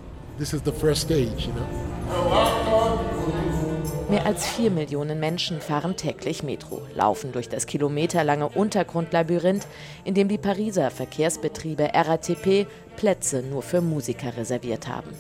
Mehr 4.10 4.26
als 4.26 4.48
vier 4.48 4.72
Millionen 4.72 5.20
Menschen 5.20 5.62
fahren 5.62 5.96
täglich 5.96 6.42
Metro, 6.42 6.82
laufen 6.96 7.32
durch 7.32 7.48
das 7.48 7.68
kilometerlange 7.68 8.50
Untergrundlabyrinth, 8.50 9.68
in 10.04 10.16
dem 10.16 10.28
die 10.28 10.38
Pariser 10.38 10.90
Verkehrsbetriebe 10.90 11.92
RATP 11.94 12.66
Plätze 12.96 13.44
nur 13.44 13.62
für 13.62 13.82
Musiker 13.82 14.36
reserviert 14.36 14.88
haben. 14.88 15.12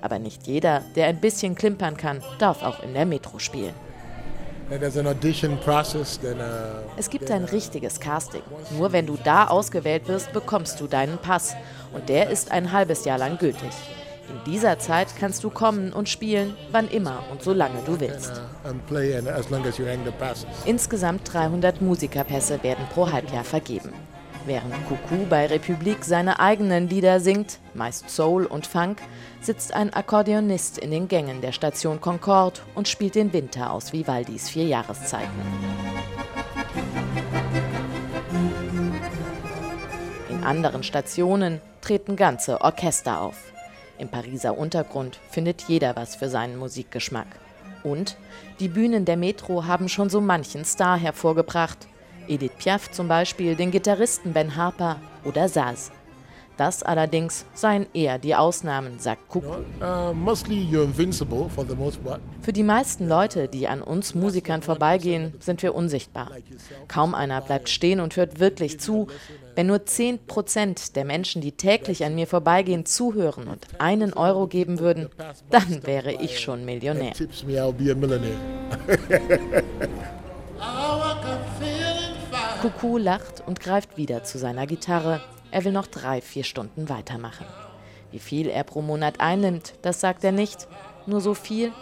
Aber 0.00 0.18
nicht 0.18 0.46
jeder, 0.46 0.82
der 0.96 1.08
ein 1.08 1.20
bisschen 1.20 1.54
klimpern 1.54 1.96
kann, 1.96 2.22
darf 2.38 2.62
auch 2.62 2.82
in 2.82 2.94
der 2.94 3.04
Metro 3.06 3.38
spielen. 3.38 3.74
Es 6.96 7.10
gibt 7.10 7.30
ein 7.30 7.44
richtiges 7.44 8.00
Casting. 8.00 8.42
Nur 8.78 8.92
wenn 8.92 9.06
du 9.06 9.18
da 9.22 9.48
ausgewählt 9.48 10.08
wirst, 10.08 10.32
bekommst 10.32 10.80
du 10.80 10.86
deinen 10.86 11.18
Pass. 11.18 11.54
Und 11.92 12.08
der 12.08 12.30
ist 12.30 12.50
ein 12.50 12.72
halbes 12.72 13.04
Jahr 13.04 13.18
lang 13.18 13.38
gültig. 13.38 13.70
In 14.28 14.50
dieser 14.50 14.78
Zeit 14.78 15.08
kannst 15.18 15.44
du 15.44 15.50
kommen 15.50 15.92
und 15.92 16.08
spielen, 16.08 16.54
wann 16.70 16.88
immer 16.88 17.22
und 17.30 17.42
solange 17.42 17.82
du 17.84 18.00
willst. 18.00 18.40
passes. 20.12 20.46
Insgesamt 20.64 21.30
300 21.30 21.82
Musikerpässe 21.82 22.62
werden 22.62 22.86
pro 22.94 23.10
Halbjahr 23.10 23.44
vergeben. 23.44 23.92
Während 24.44 24.74
Kuku 24.88 25.26
bei 25.30 25.46
Republik 25.46 26.04
seine 26.04 26.40
eigenen 26.40 26.88
Lieder 26.88 27.20
singt, 27.20 27.60
meist 27.74 28.10
Soul 28.10 28.44
und 28.44 28.66
Funk, 28.66 29.00
sitzt 29.40 29.72
ein 29.72 29.92
Akkordeonist 29.92 30.78
in 30.78 30.90
den 30.90 31.06
Gängen 31.06 31.40
der 31.40 31.52
Station 31.52 32.00
Concorde 32.00 32.60
und 32.74 32.88
spielt 32.88 33.14
den 33.14 33.32
Winter 33.32 33.72
aus 33.72 33.92
Vivaldis 33.92 34.48
vier 34.48 34.66
Jahreszeiten. 34.66 35.30
In 40.28 40.42
anderen 40.42 40.82
Stationen 40.82 41.60
treten 41.80 42.16
ganze 42.16 42.60
Orchester 42.60 43.20
auf. 43.20 43.52
Im 43.98 44.08
Pariser 44.08 44.58
Untergrund 44.58 45.20
findet 45.30 45.62
jeder 45.68 45.94
was 45.94 46.16
für 46.16 46.28
seinen 46.28 46.56
Musikgeschmack. 46.56 47.28
Und 47.84 48.16
die 48.58 48.68
Bühnen 48.68 49.04
der 49.04 49.16
Metro 49.16 49.66
haben 49.66 49.88
schon 49.88 50.10
so 50.10 50.20
manchen 50.20 50.64
Star 50.64 50.98
hervorgebracht. 50.98 51.86
Edith 52.28 52.52
Piaf 52.58 52.90
zum 52.90 53.08
Beispiel, 53.08 53.56
den 53.56 53.70
Gitarristen 53.70 54.32
Ben 54.32 54.56
Harper 54.56 55.00
oder 55.24 55.48
Saz. 55.48 55.90
Das 56.56 56.82
allerdings 56.82 57.46
seien 57.54 57.86
eher 57.94 58.18
die 58.18 58.34
Ausnahmen, 58.34 58.98
sagt 58.98 59.28
Kuku. 59.28 59.46
Uh. 59.46 60.12
Für 62.42 62.52
die 62.52 62.62
meisten 62.62 63.08
Leute, 63.08 63.48
die 63.48 63.68
an 63.68 63.82
uns 63.82 64.14
Musikern 64.14 64.62
vorbeigehen, 64.62 65.34
sind 65.40 65.62
wir 65.62 65.74
unsichtbar. 65.74 66.30
Kaum 66.88 67.14
einer 67.14 67.40
bleibt 67.40 67.68
stehen 67.68 68.00
und 68.00 68.16
hört 68.16 68.38
wirklich 68.38 68.78
zu. 68.78 69.08
Wenn 69.54 69.66
nur 69.66 69.84
10 69.84 70.26
Prozent 70.26 70.96
der 70.96 71.04
Menschen, 71.04 71.42
die 71.42 71.52
täglich 71.52 72.04
an 72.04 72.14
mir 72.14 72.26
vorbeigehen, 72.26 72.86
zuhören 72.86 73.48
und 73.48 73.66
einen 73.78 74.12
Euro 74.12 74.46
geben 74.46 74.78
würden, 74.78 75.08
dann 75.50 75.86
wäre 75.86 76.12
ich 76.12 76.38
schon 76.38 76.64
Millionär. 76.64 77.12
Kuku 82.62 82.96
lacht 82.96 83.42
und 83.44 83.58
greift 83.58 83.96
wieder 83.96 84.22
zu 84.22 84.38
seiner 84.38 84.68
Gitarre. 84.68 85.20
Er 85.50 85.64
will 85.64 85.72
noch 85.72 85.88
drei, 85.88 86.20
vier 86.20 86.44
Stunden 86.44 86.88
weitermachen. 86.88 87.44
Wie 88.12 88.20
viel 88.20 88.46
er 88.46 88.62
pro 88.62 88.82
Monat 88.82 89.18
einnimmt, 89.18 89.74
das 89.82 90.00
sagt 90.00 90.22
er 90.22 90.30
nicht. 90.30 90.68
Nur 91.06 91.20
so 91.20 91.34
viel, 91.34 91.72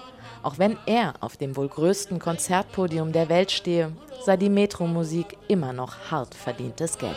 auch 0.42 0.56
wenn 0.56 0.78
er 0.86 1.12
auf 1.20 1.36
dem 1.36 1.54
wohl 1.54 1.68
größten 1.68 2.18
Konzertpodium 2.18 3.12
der 3.12 3.28
Welt 3.28 3.50
stehe, 3.50 3.92
sei 4.24 4.38
die 4.38 4.48
Metromusik 4.48 5.36
immer 5.48 5.74
noch 5.74 6.10
hart 6.10 6.34
verdientes 6.34 6.96
Geld. 6.96 7.14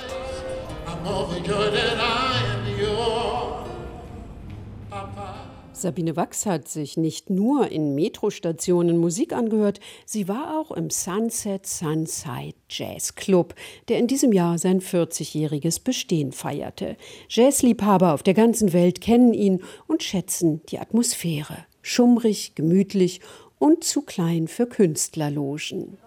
Sabine 5.84 6.16
Wachs 6.16 6.46
hat 6.46 6.70
sich 6.70 6.96
nicht 6.96 7.30
nur 7.30 7.70
in 7.70 7.94
Metrostationen 7.94 8.98
Musik 8.98 9.34
angehört, 9.34 9.82
sie 10.06 10.30
war 10.30 10.58
auch 10.58 10.72
im 10.72 10.90
Sunset 10.90 11.66
Sunside 11.66 12.56
Jazz 12.70 13.16
Club, 13.16 13.54
der 13.90 14.00
in 14.00 14.08
diesem 14.08 14.32
Jahr 14.32 14.58
sein 14.58 14.80
40-jähriges 14.80 15.84
Bestehen 15.84 16.32
feierte. 16.32 16.96
Jazzliebhaber 17.28 18.14
auf 18.14 18.24
der 18.24 18.34
ganzen 18.34 18.72
Welt 18.72 19.02
kennen 19.02 19.34
ihn 19.34 19.62
und 19.86 20.04
schätzen 20.04 20.62
die 20.70 20.80
Atmosphäre. 20.80 21.66
Schummrig, 21.82 22.56
gemütlich 22.56 23.20
und 23.60 23.84
zu 23.84 24.04
klein 24.04 24.48
für 24.48 24.68
Künstlerlogen. 24.68 25.98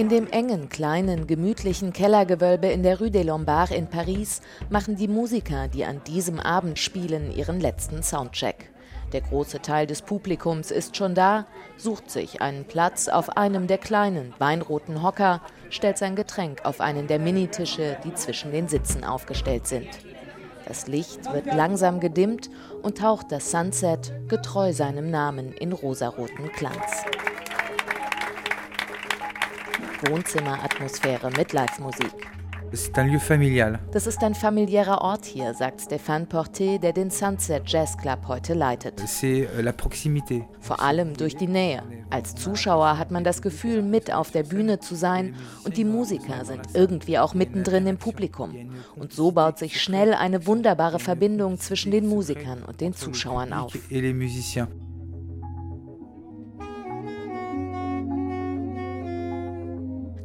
In 0.00 0.08
dem 0.08 0.28
engen, 0.28 0.70
kleinen, 0.70 1.26
gemütlichen 1.26 1.92
Kellergewölbe 1.92 2.68
in 2.68 2.82
der 2.82 3.00
Rue 3.00 3.10
des 3.10 3.22
Lombards 3.22 3.70
in 3.70 3.86
Paris 3.86 4.40
machen 4.70 4.96
die 4.96 5.08
Musiker, 5.08 5.68
die 5.68 5.84
an 5.84 6.00
diesem 6.04 6.40
Abend 6.40 6.78
spielen, 6.78 7.30
ihren 7.36 7.60
letzten 7.60 8.02
Soundcheck. 8.02 8.70
Der 9.12 9.20
große 9.20 9.60
Teil 9.60 9.86
des 9.86 10.00
Publikums 10.00 10.70
ist 10.70 10.96
schon 10.96 11.14
da, 11.14 11.44
sucht 11.76 12.10
sich 12.10 12.40
einen 12.40 12.64
Platz 12.64 13.08
auf 13.08 13.36
einem 13.36 13.66
der 13.66 13.76
kleinen, 13.76 14.32
weinroten 14.38 15.02
Hocker, 15.02 15.42
stellt 15.68 15.98
sein 15.98 16.16
Getränk 16.16 16.64
auf 16.64 16.80
einen 16.80 17.06
der 17.06 17.18
Minitische, 17.18 17.98
die 18.02 18.14
zwischen 18.14 18.52
den 18.52 18.68
Sitzen 18.68 19.04
aufgestellt 19.04 19.66
sind. 19.66 19.90
Das 20.66 20.86
Licht 20.86 21.30
wird 21.30 21.44
langsam 21.44 22.00
gedimmt 22.00 22.48
und 22.80 22.96
taucht 22.96 23.30
das 23.30 23.50
Sunset 23.50 24.14
getreu 24.28 24.72
seinem 24.72 25.10
Namen 25.10 25.52
in 25.52 25.74
rosaroten 25.74 26.48
Glanz. 26.56 27.04
Wohnzimmeratmosphäre 30.08 31.30
mit 31.36 31.52
Live-Musik. 31.52 32.30
Das 33.90 34.06
ist 34.06 34.22
ein 34.22 34.34
familiärer 34.34 35.00
Ort 35.00 35.24
hier, 35.24 35.54
sagt 35.54 35.80
Stéphane 35.80 36.28
Porté, 36.28 36.78
der 36.78 36.92
den 36.92 37.10
Sunset 37.10 37.62
Jazz 37.66 37.96
Club 37.96 38.28
heute 38.28 38.54
leitet. 38.54 39.00
Euh, 39.00 39.06
Vor 40.60 40.80
allem 40.80 41.16
durch 41.16 41.36
die 41.36 41.48
Nähe. 41.48 41.82
Als 42.10 42.36
Zuschauer 42.36 42.96
hat 42.96 43.10
man 43.10 43.24
das 43.24 43.42
Gefühl, 43.42 43.82
mit 43.82 44.12
auf 44.12 44.30
der 44.30 44.44
Bühne 44.44 44.78
zu 44.78 44.94
sein 44.94 45.34
und 45.64 45.76
die 45.76 45.84
Musiker 45.84 46.44
sind 46.44 46.60
irgendwie 46.74 47.18
auch 47.18 47.34
mittendrin 47.34 47.88
im 47.88 47.98
Publikum. 47.98 48.70
Und 48.94 49.12
so 49.12 49.32
baut 49.32 49.58
sich 49.58 49.82
schnell 49.82 50.14
eine 50.14 50.46
wunderbare 50.46 51.00
Verbindung 51.00 51.58
zwischen 51.58 51.90
den 51.90 52.08
Musikern 52.08 52.62
und 52.62 52.80
den 52.80 52.94
Zuschauern 52.94 53.52
auf. 53.52 53.72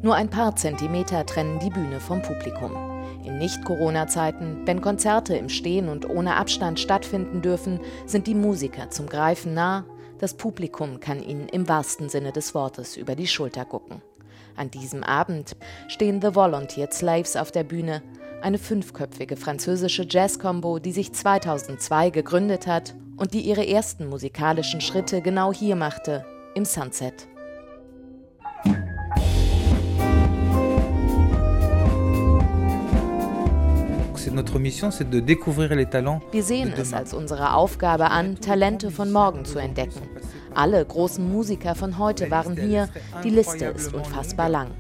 Nur 0.01 0.15
ein 0.15 0.29
paar 0.29 0.55
Zentimeter 0.55 1.25
trennen 1.25 1.59
die 1.59 1.69
Bühne 1.69 1.99
vom 1.99 2.21
Publikum. 2.21 2.71
In 3.23 3.37
Nicht-Corona-Zeiten, 3.37 4.61
wenn 4.65 4.81
Konzerte 4.81 5.35
im 5.35 5.49
Stehen 5.49 5.89
und 5.89 6.07
ohne 6.07 6.35
Abstand 6.35 6.79
stattfinden 6.79 7.41
dürfen, 7.41 7.79
sind 8.05 8.27
die 8.27 8.35
Musiker 8.35 8.89
zum 8.91 9.07
Greifen 9.07 9.53
nah. 9.53 9.85
Das 10.19 10.35
Publikum 10.35 10.99
kann 10.99 11.23
ihnen 11.23 11.49
im 11.49 11.67
wahrsten 11.67 12.09
Sinne 12.09 12.31
des 12.31 12.53
Wortes 12.53 12.97
über 12.97 13.15
die 13.15 13.27
Schulter 13.27 13.65
gucken. 13.65 14.01
An 14.55 14.71
diesem 14.71 15.03
Abend 15.03 15.55
stehen 15.87 16.21
The 16.21 16.35
Volunteered 16.35 16.93
Slaves 16.93 17.35
auf 17.35 17.51
der 17.51 17.63
Bühne, 17.63 18.01
eine 18.41 18.57
fünfköpfige 18.57 19.37
französische 19.37 20.05
Jazz-Combo, 20.07 20.79
die 20.79 20.91
sich 20.91 21.11
2002 21.11 22.11
gegründet 22.11 22.67
hat 22.67 22.95
und 23.17 23.33
die 23.33 23.41
ihre 23.41 23.67
ersten 23.67 24.07
musikalischen 24.07 24.81
Schritte 24.81 25.21
genau 25.21 25.51
hier 25.51 25.75
machte, 25.75 26.25
im 26.53 26.63
Sunset. 26.63 27.27
Wir 36.31 36.43
sehen 36.43 36.73
es 36.77 36.93
als 36.93 37.13
unsere 37.13 37.53
Aufgabe 37.53 38.11
an, 38.11 38.35
Talente 38.39 38.91
von 38.91 39.11
morgen 39.11 39.45
zu 39.45 39.59
entdecken. 39.59 40.01
Alle 40.53 40.83
großen 40.85 41.29
Musiker 41.31 41.75
von 41.75 41.97
heute 41.97 42.31
waren 42.31 42.57
hier. 42.57 42.89
Die 43.23 43.29
Liste 43.29 43.65
ist 43.65 43.93
unfassbar 43.93 44.49
lang. 44.49 44.71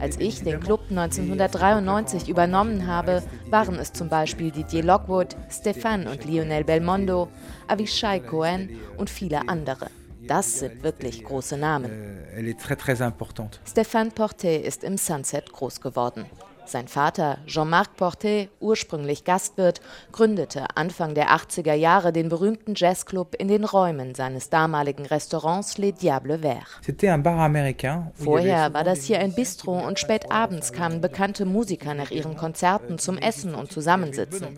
Als 0.00 0.18
ich 0.20 0.42
den 0.42 0.60
Club 0.60 0.82
1993 0.90 2.28
übernommen 2.28 2.86
habe, 2.86 3.22
waren 3.50 3.76
es 3.76 3.92
zum 3.92 4.08
Beispiel 4.08 4.50
Didier 4.50 4.84
Lockwood, 4.84 5.36
Stéphane 5.50 6.08
und 6.08 6.24
Lionel 6.24 6.64
Belmondo, 6.64 7.28
Avishai 7.66 8.20
Cohen 8.20 8.78
und 8.96 9.10
viele 9.10 9.48
andere. 9.48 9.88
Das 10.28 10.60
sind 10.60 10.82
wirklich 10.82 11.24
große 11.24 11.56
Namen. 11.56 11.90
Euh, 11.90 12.40
Stéphane 13.66 14.12
Porté 14.12 14.58
ist 14.58 14.84
im 14.84 14.98
Sunset 14.98 15.50
groß 15.52 15.80
geworden. 15.80 16.26
Sein 16.68 16.86
Vater, 16.86 17.38
Jean-Marc 17.46 17.96
Portet, 17.96 18.50
ursprünglich 18.60 19.24
Gastwirt, 19.24 19.80
gründete 20.12 20.66
Anfang 20.74 21.14
der 21.14 21.30
80er 21.30 21.72
Jahre 21.72 22.12
den 22.12 22.28
berühmten 22.28 22.74
Jazzclub 22.76 23.34
in 23.38 23.48
den 23.48 23.64
Räumen 23.64 24.14
seines 24.14 24.50
damaligen 24.50 25.06
Restaurants 25.06 25.78
Les 25.78 25.94
Diables 25.94 26.42
Verts. 26.42 26.80
Vorher 28.14 28.74
war 28.74 28.84
das 28.84 29.04
hier 29.04 29.18
ein 29.18 29.34
Bistro 29.34 29.78
und 29.78 29.98
spät 29.98 30.30
abends 30.30 30.74
kamen 30.74 31.00
bekannte 31.00 31.46
Musiker 31.46 31.94
nach 31.94 32.10
ihren 32.10 32.36
Konzerten 32.36 32.98
zum 32.98 33.16
Essen 33.16 33.54
und 33.54 33.72
Zusammensitzen. 33.72 34.48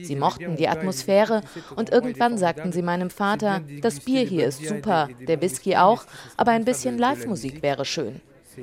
Sie 0.00 0.16
mochten 0.16 0.56
die 0.56 0.68
Atmosphäre 0.68 1.42
und 1.76 1.90
irgendwann 1.90 2.38
sagten 2.38 2.72
sie 2.72 2.82
meinem 2.82 3.10
Vater, 3.10 3.60
das 3.82 4.00
Bier 4.00 4.24
hier 4.24 4.46
ist 4.46 4.64
super, 4.64 5.10
der 5.20 5.42
Whisky 5.42 5.76
auch, 5.76 6.06
aber 6.38 6.52
ein 6.52 6.64
bisschen 6.64 6.96
Live-Musik 6.96 7.62
wäre 7.62 7.84
schön. 7.84 8.22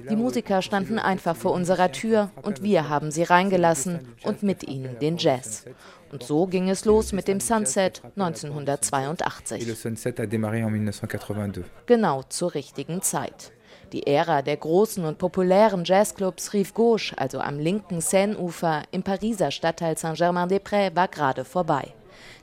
Die 0.10 0.16
Musiker 0.16 0.62
standen 0.62 1.00
einfach 1.00 1.36
vor 1.36 1.52
unserer 1.52 1.92
Tür 1.92 2.32
und 2.42 2.64
wir 2.64 2.90
haben 2.90 3.12
sie 3.12 3.24
reingelassen 3.24 4.00
und 4.24 4.44
mit 4.44 4.68
ihnen 4.68 5.00
den 5.00 5.18
Jazz. 5.18 5.66
Und 6.12 6.24
so 6.24 6.48
ging 6.48 6.70
es 6.70 6.86
los 6.86 7.14
mit 7.14 7.28
dem 7.28 7.40
Sunset 7.40 8.02
1982. 8.16 9.62
Genau 11.86 12.24
zur 12.24 12.54
richtigen 12.54 13.02
Zeit. 13.02 13.52
Die 13.92 14.08
Ära 14.08 14.42
der 14.42 14.58
großen 14.58 15.06
und 15.06 15.18
populären 15.18 15.84
Jazzclubs 15.86 16.54
Rive 16.54 16.74
Gauche, 16.74 17.18
also 17.18 17.40
am 17.40 17.60
linken 17.60 18.02
Seine-Ufer 18.02 18.84
im 18.92 19.04
Pariser 19.04 19.52
Stadtteil 19.52 19.98
Saint-Germain-des-Prés, 19.98 20.96
war 20.96 21.08
gerade 21.08 21.46
vorbei. 21.46 21.94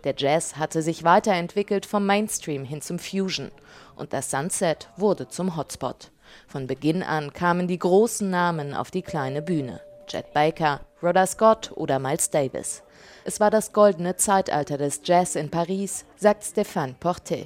Der 0.05 0.15
Jazz 0.17 0.57
hatte 0.57 0.83
sich 0.83 1.05
weiterentwickelt 1.05 1.87
vom 1.87 2.07
Mainstream 2.07 2.65
hin 2.65 2.81
zum 2.81 2.99
Fusion 2.99 3.51
und 3.97 4.13
das 4.13 4.31
Sunset 4.31 4.89
wurde 4.97 5.29
zum 5.29 5.57
Hotspot. 5.57 6.12
Von 6.47 6.67
Beginn 6.67 7.03
an 7.03 7.33
kamen 7.33 7.69
die 7.69 7.79
großen 7.79 8.29
Namen 8.29 8.75
auf 8.75 8.91
die 8.91 9.03
kleine 9.03 9.43
Bühne. 9.43 9.81
Chet 10.07 10.33
Baker, 10.33 10.81
Rhoda 11.03 11.27
Scott 11.27 11.73
oder 11.75 11.99
Miles 11.99 12.31
Davis. 12.31 12.83
Es 13.25 13.39
war 13.39 13.51
das 13.51 13.73
goldene 13.73 14.17
Zeitalter 14.17 14.79
des 14.79 15.01
Jazz 15.05 15.37
in 15.37 15.49
Paris, 15.49 16.05
sagt 16.17 16.43
Stéphane 16.43 16.95
Porté. 17.01 17.45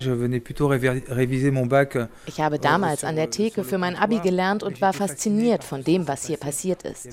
Ich 2.26 2.40
habe 2.40 2.58
damals 2.58 3.04
an 3.04 3.16
der 3.16 3.30
Theke 3.30 3.64
für 3.64 3.78
mein 3.78 3.96
Abi 3.96 4.20
gelernt 4.20 4.62
und 4.62 4.80
war 4.80 4.92
fasziniert 4.92 5.64
von 5.64 5.84
dem, 5.84 6.08
was 6.08 6.26
hier 6.26 6.38
passiert 6.38 6.82
ist. 6.82 7.08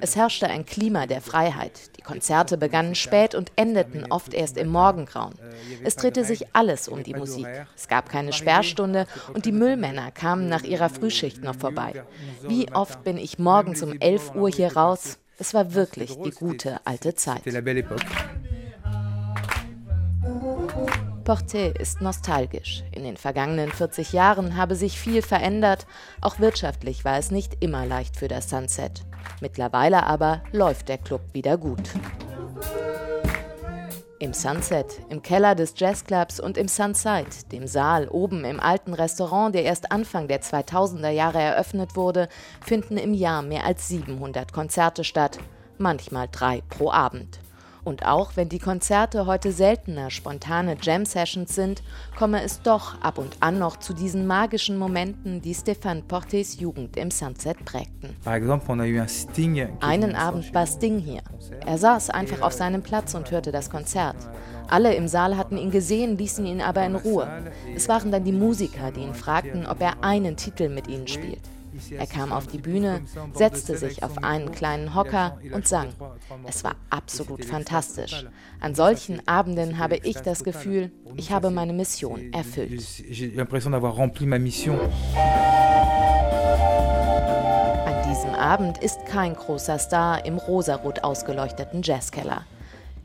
Es 0.00 0.14
herrschte 0.14 0.48
ein 0.48 0.64
Klima 0.64 1.06
der 1.06 1.20
Freiheit. 1.20 1.96
Die 1.96 2.02
Konzerte 2.02 2.56
begannen 2.56 2.94
spät 2.94 3.34
und 3.34 3.50
endeten 3.56 4.06
oft 4.10 4.32
erst 4.32 4.58
im 4.58 4.68
Morgengrauen. 4.68 5.34
Es 5.82 5.96
drehte 5.96 6.24
sich 6.24 6.46
alles 6.54 6.88
um 6.88 7.02
die 7.02 7.14
Musik. 7.14 7.46
Es 7.76 7.88
gab 7.88 8.08
keine 8.08 8.32
Sperrstunde 8.32 9.06
und 9.32 9.44
die 9.44 9.52
Müllmänner 9.52 10.12
kamen 10.12 10.48
nach 10.48 10.62
ihrer 10.62 10.88
Frühschicht 10.88 11.42
noch 11.42 11.56
vorbei. 11.56 12.04
Wie 12.46 12.72
oft 12.72 13.02
bin 13.02 13.16
ich 13.16 13.38
morgens 13.38 13.82
um 13.82 13.92
11 14.00 14.34
Uhr 14.36 14.50
hier 14.50 14.76
raus? 14.76 15.18
Es 15.38 15.54
war 15.54 15.74
wirklich 15.74 16.16
die 16.16 16.30
gute 16.30 16.80
alte 16.84 17.14
Zeit. 17.14 17.42
Porté 21.24 21.74
ist 21.78 22.00
nostalgisch. 22.02 22.84
In 22.92 23.02
den 23.02 23.16
vergangenen 23.16 23.72
40 23.72 24.12
Jahren 24.12 24.56
habe 24.56 24.76
sich 24.76 25.00
viel 25.00 25.22
verändert. 25.22 25.86
Auch 26.20 26.38
wirtschaftlich 26.38 27.04
war 27.04 27.18
es 27.18 27.30
nicht 27.30 27.56
immer 27.60 27.86
leicht 27.86 28.16
für 28.16 28.28
das 28.28 28.50
Sunset. 28.50 29.04
Mittlerweile 29.40 30.04
aber 30.04 30.42
läuft 30.52 30.88
der 30.88 30.98
Club 30.98 31.22
wieder 31.32 31.56
gut. 31.56 31.90
Im 34.24 34.32
Sunset, 34.32 35.02
im 35.10 35.20
Keller 35.20 35.54
des 35.54 35.74
Jazzclubs 35.76 36.40
und 36.40 36.56
im 36.56 36.66
Sunside, 36.66 37.26
dem 37.52 37.66
Saal 37.66 38.08
oben 38.08 38.46
im 38.46 38.58
alten 38.58 38.94
Restaurant, 38.94 39.54
der 39.54 39.64
erst 39.64 39.92
Anfang 39.92 40.28
der 40.28 40.40
2000er 40.40 41.10
Jahre 41.10 41.42
eröffnet 41.42 41.94
wurde, 41.94 42.30
finden 42.64 42.96
im 42.96 43.12
Jahr 43.12 43.42
mehr 43.42 43.66
als 43.66 43.86
700 43.88 44.50
Konzerte 44.50 45.04
statt, 45.04 45.38
manchmal 45.76 46.26
drei 46.32 46.62
pro 46.70 46.90
Abend. 46.90 47.43
Und 47.84 48.06
auch 48.06 48.32
wenn 48.34 48.48
die 48.48 48.58
Konzerte 48.58 49.26
heute 49.26 49.52
seltener 49.52 50.10
spontane 50.10 50.76
Jam-Sessions 50.80 51.54
sind, 51.54 51.82
komme 52.16 52.42
es 52.42 52.62
doch 52.62 53.00
ab 53.02 53.18
und 53.18 53.36
an 53.40 53.58
noch 53.58 53.76
zu 53.76 53.92
diesen 53.92 54.26
magischen 54.26 54.78
Momenten, 54.78 55.42
die 55.42 55.54
Stéphane 55.54 56.02
Portés 56.02 56.58
Jugend 56.58 56.96
im 56.96 57.10
Sunset 57.10 57.62
prägten. 57.64 58.16
Einen 59.80 60.14
Abend 60.14 60.54
war 60.54 60.66
Sting 60.66 60.98
hier. 60.98 61.20
Er 61.66 61.76
saß 61.76 62.10
einfach 62.10 62.40
auf 62.40 62.52
seinem 62.54 62.82
Platz 62.82 63.14
und 63.14 63.30
hörte 63.30 63.52
das 63.52 63.68
Konzert. 63.68 64.16
Alle 64.68 64.94
im 64.94 65.08
Saal 65.08 65.36
hatten 65.36 65.58
ihn 65.58 65.70
gesehen, 65.70 66.16
ließen 66.16 66.46
ihn 66.46 66.62
aber 66.62 66.86
in 66.86 66.96
Ruhe. 66.96 67.28
Es 67.76 67.88
waren 67.88 68.10
dann 68.10 68.24
die 68.24 68.32
Musiker, 68.32 68.90
die 68.92 69.00
ihn 69.00 69.14
fragten, 69.14 69.66
ob 69.66 69.82
er 69.82 70.02
einen 70.02 70.36
Titel 70.36 70.70
mit 70.70 70.88
ihnen 70.88 71.06
spielt. 71.06 71.42
Er 71.90 72.06
kam 72.06 72.32
auf 72.32 72.46
die 72.46 72.58
Bühne, 72.58 73.02
setzte 73.34 73.76
sich 73.76 74.02
auf 74.02 74.22
einen 74.22 74.52
kleinen 74.52 74.94
Hocker 74.94 75.38
und 75.52 75.66
sang. 75.66 75.88
Es 76.46 76.64
war 76.64 76.76
absolut 76.90 77.44
fantastisch. 77.44 78.26
An 78.60 78.74
solchen 78.74 79.26
Abenden 79.26 79.78
habe 79.78 79.96
ich 79.96 80.16
das 80.16 80.44
Gefühl, 80.44 80.90
ich 81.16 81.32
habe 81.32 81.50
meine 81.50 81.72
Mission 81.72 82.32
erfüllt. 82.32 82.72
An 87.86 88.08
diesem 88.08 88.34
Abend 88.34 88.78
ist 88.78 89.06
kein 89.06 89.34
großer 89.34 89.78
Star 89.78 90.24
im 90.24 90.38
rosarot 90.38 91.02
ausgeleuchteten 91.04 91.82
Jazzkeller. 91.82 92.44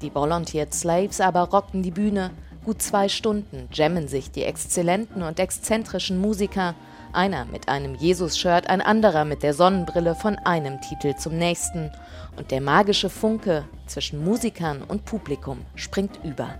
Die 0.01 0.13
Volunteered 0.13 0.73
Slaves 0.73 1.19
aber 1.19 1.41
rockten 1.49 1.83
die 1.83 1.91
Bühne. 1.91 2.31
Gut 2.63 2.81
zwei 2.81 3.09
Stunden 3.09 3.67
jammen 3.73 4.07
sich 4.07 4.31
die 4.31 4.43
exzellenten 4.43 5.23
und 5.23 5.39
exzentrischen 5.39 6.19
Musiker 6.19 6.75
Einer 7.11 7.45
mit 7.45 7.69
einem 7.69 7.95
Jesus-Shirt, 7.95 8.69
ein 8.69 8.81
anderer 8.81 9.25
mit 9.25 9.41
der 9.41 9.53
Sonnenbrille 9.53 10.15
von 10.15 10.37
einem 10.37 10.79
Titel 10.81 11.15
zum 11.15 11.37
nächsten. 11.37 11.91
Und 12.37 12.51
der 12.51 12.61
magische 12.61 13.09
Funke 13.09 13.65
zwischen 13.87 14.23
Musikern 14.23 14.83
und 14.83 15.05
Publikum 15.05 15.65
springt 15.75 16.19
über. 16.23 16.59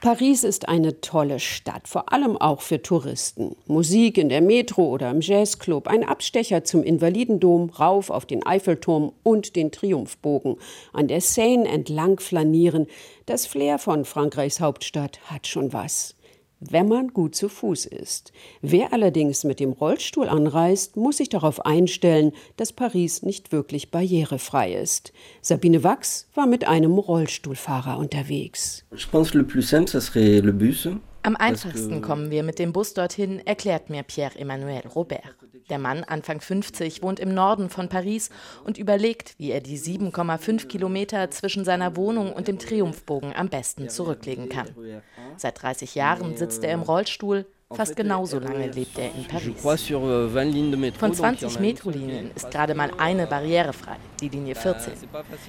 Paris 0.00 0.44
ist 0.44 0.68
eine 0.68 1.00
tolle 1.00 1.40
Stadt, 1.40 1.88
vor 1.88 2.12
allem 2.12 2.36
auch 2.36 2.60
für 2.60 2.80
Touristen. 2.80 3.56
Musik 3.66 4.16
in 4.16 4.28
der 4.28 4.40
Metro 4.40 4.84
oder 4.84 5.10
im 5.10 5.20
Jazzclub, 5.20 5.88
ein 5.88 6.04
Abstecher 6.04 6.62
zum 6.62 6.84
Invalidendom, 6.84 7.70
rauf 7.70 8.08
auf 8.10 8.24
den 8.24 8.46
Eiffelturm 8.46 9.12
und 9.24 9.56
den 9.56 9.72
Triumphbogen, 9.72 10.56
an 10.92 11.08
der 11.08 11.20
Seine 11.20 11.66
entlang 11.66 12.20
flanieren. 12.20 12.86
Das 13.26 13.46
Flair 13.46 13.80
von 13.80 14.04
Frankreichs 14.04 14.60
Hauptstadt 14.60 15.18
hat 15.24 15.48
schon 15.48 15.72
was 15.72 16.14
wenn 16.60 16.88
man 16.88 17.08
gut 17.08 17.34
zu 17.34 17.48
Fuß 17.48 17.86
ist. 17.86 18.32
Wer 18.62 18.92
allerdings 18.92 19.44
mit 19.44 19.60
dem 19.60 19.72
Rollstuhl 19.72 20.28
anreist, 20.28 20.96
muss 20.96 21.18
sich 21.18 21.28
darauf 21.28 21.64
einstellen, 21.64 22.32
dass 22.56 22.72
Paris 22.72 23.22
nicht 23.22 23.52
wirklich 23.52 23.90
barrierefrei 23.90 24.74
ist. 24.74 25.12
Sabine 25.40 25.84
Wachs 25.84 26.28
war 26.34 26.46
mit 26.46 26.66
einem 26.66 26.98
Rollstuhlfahrer 26.98 27.98
unterwegs. 27.98 28.84
Am 31.28 31.36
einfachsten 31.36 32.00
kommen 32.00 32.30
wir 32.30 32.42
mit 32.42 32.58
dem 32.58 32.72
Bus 32.72 32.94
dorthin, 32.94 33.46
erklärt 33.46 33.90
mir 33.90 34.02
Pierre-Emmanuel 34.02 34.86
Robert. 34.86 35.24
Der 35.68 35.78
Mann, 35.78 36.02
Anfang 36.02 36.40
50, 36.40 37.02
wohnt 37.02 37.20
im 37.20 37.34
Norden 37.34 37.68
von 37.68 37.90
Paris 37.90 38.30
und 38.64 38.78
überlegt, 38.78 39.34
wie 39.36 39.50
er 39.50 39.60
die 39.60 39.78
7,5 39.78 40.68
Kilometer 40.68 41.30
zwischen 41.30 41.66
seiner 41.66 41.96
Wohnung 41.96 42.32
und 42.32 42.48
dem 42.48 42.58
Triumphbogen 42.58 43.34
am 43.36 43.50
besten 43.50 43.90
zurücklegen 43.90 44.48
kann. 44.48 44.74
Seit 45.36 45.62
30 45.62 45.94
Jahren 45.94 46.34
sitzt 46.38 46.64
er 46.64 46.72
im 46.72 46.80
Rollstuhl, 46.80 47.44
Fast 47.74 47.96
genauso 47.96 48.38
lange 48.38 48.68
lebt 48.68 48.98
er 48.98 49.14
in 49.14 49.26
Paris. 49.26 49.62
Euh, 49.62 50.92
Von 50.98 51.12
20 51.12 51.60
Metrolinien 51.60 52.30
ist 52.34 52.50
gerade 52.50 52.74
mal 52.74 52.90
eine 52.96 53.26
barrierefrei, 53.26 53.96
die 54.22 54.30
Linie 54.30 54.54
14. 54.54 54.94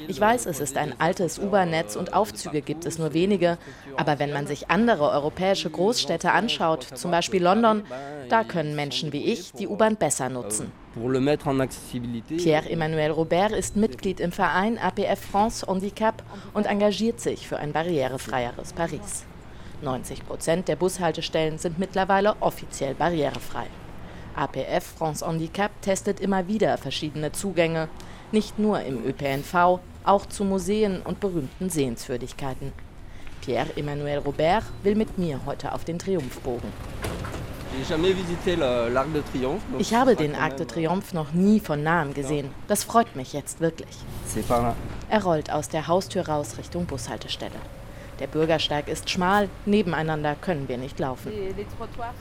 Ich 0.10 0.19
weiß, 0.19 0.45
es 0.45 0.60
ist 0.60 0.75
ein 0.75 0.93
altes 0.99 1.39
U-Bahn-Netz 1.39 1.95
und 1.95 2.13
Aufzüge 2.13 2.62
gibt 2.62 2.86
es 2.86 2.97
nur 2.97 3.13
wenige, 3.13 3.58
aber 3.95 4.19
wenn 4.19 4.34
man 4.34 4.47
sich 4.47 4.69
andere 4.69 5.10
europäische 5.12 5.69
Großstädte 5.69 6.34
anschaut, 6.34 6.84
zum 6.84 7.10
Beispiel 7.10 7.41
London, 7.41 7.84
da 8.27 8.43
können 8.43 8.75
Menschen 8.75 9.13
wie 9.13 9.23
ich 9.23 9.53
die 9.53 9.69
U-Bahn 9.69 9.95
besser 9.95 10.27
nutzen. 10.27 10.73
Pierre-Emmanuel 12.27 13.12
Robert 13.12 13.53
ist 13.53 13.77
Mitglied 13.77 14.19
im 14.19 14.34
Verein 14.34 14.77
APF 14.77 15.21
France 15.21 15.65
Handicap 15.65 16.21
und 16.53 16.65
engagiert 16.65 17.21
sich 17.21 17.47
für 17.47 17.55
ein 17.60 17.71
barrierefreieres 17.71 18.73
Paris. 18.73 19.23
90 19.83 20.25
Prozent 20.25 20.67
der 20.67 20.75
Bushaltestellen 20.75 21.57
sind 21.57 21.79
mittlerweile 21.79 22.35
offiziell 22.41 22.95
barrierefrei. 22.95 23.67
APF 24.35 24.85
France 24.97 25.25
Handicap 25.25 25.71
testet 25.81 26.19
immer 26.19 26.47
wieder 26.47 26.77
verschiedene 26.77 27.31
Zugänge, 27.31 27.89
nicht 28.31 28.59
nur 28.59 28.81
im 28.81 29.03
ÖPNV, 29.05 29.79
auch 30.03 30.25
zu 30.27 30.43
Museen 30.43 31.01
und 31.01 31.19
berühmten 31.19 31.69
Sehenswürdigkeiten. 31.69 32.71
Pierre-Emmanuel 33.41 34.19
Robert 34.19 34.63
will 34.83 34.95
mit 34.95 35.17
mir 35.17 35.39
heute 35.45 35.73
auf 35.73 35.83
den 35.83 35.99
Triumphbogen. 35.99 36.71
Ich 39.77 39.93
habe 39.93 40.15
den 40.15 40.35
Arc 40.35 40.57
de 40.57 40.65
Triomphe 40.65 41.15
noch 41.15 41.33
nie 41.33 41.59
von 41.59 41.83
nahem 41.83 42.13
gesehen. 42.13 42.49
Das 42.67 42.83
freut 42.83 43.15
mich 43.15 43.33
jetzt 43.33 43.61
wirklich. 43.61 43.95
Er 45.09 45.23
rollt 45.23 45.51
aus 45.51 45.69
der 45.69 45.87
Haustür 45.87 46.27
raus 46.27 46.57
Richtung 46.57 46.85
Bushaltestelle. 46.85 47.55
Der 48.19 48.27
Bürgersteig 48.27 48.89
ist 48.89 49.10
schmal, 49.10 49.49
nebeneinander 49.65 50.36
können 50.36 50.67
wir 50.67 50.77
nicht 50.77 50.99
laufen. 50.99 51.32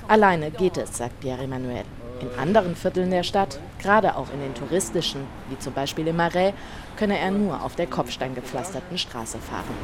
Alleine 0.06 0.50
geht 0.50 0.76
es, 0.76 0.96
sagt 0.96 1.20
Pierre 1.20 1.42
Emmanuel. 1.42 1.84
In 2.20 2.30
anderen 2.38 2.76
Vierteln 2.76 3.10
der 3.10 3.22
Stadt, 3.22 3.58
gerade 3.80 4.16
auch 4.16 4.32
in 4.32 4.40
den 4.40 4.54
touristischen, 4.54 5.22
wie 5.48 5.58
zum 5.58 5.72
Beispiel 5.72 6.06
im 6.06 6.16
Marais, 6.16 6.52
könne 6.96 7.18
er 7.18 7.30
nur 7.30 7.62
auf 7.62 7.76
der 7.76 7.86
kopfsteingepflasterten 7.86 8.98
Straße 8.98 9.38
fahren. 9.38 9.74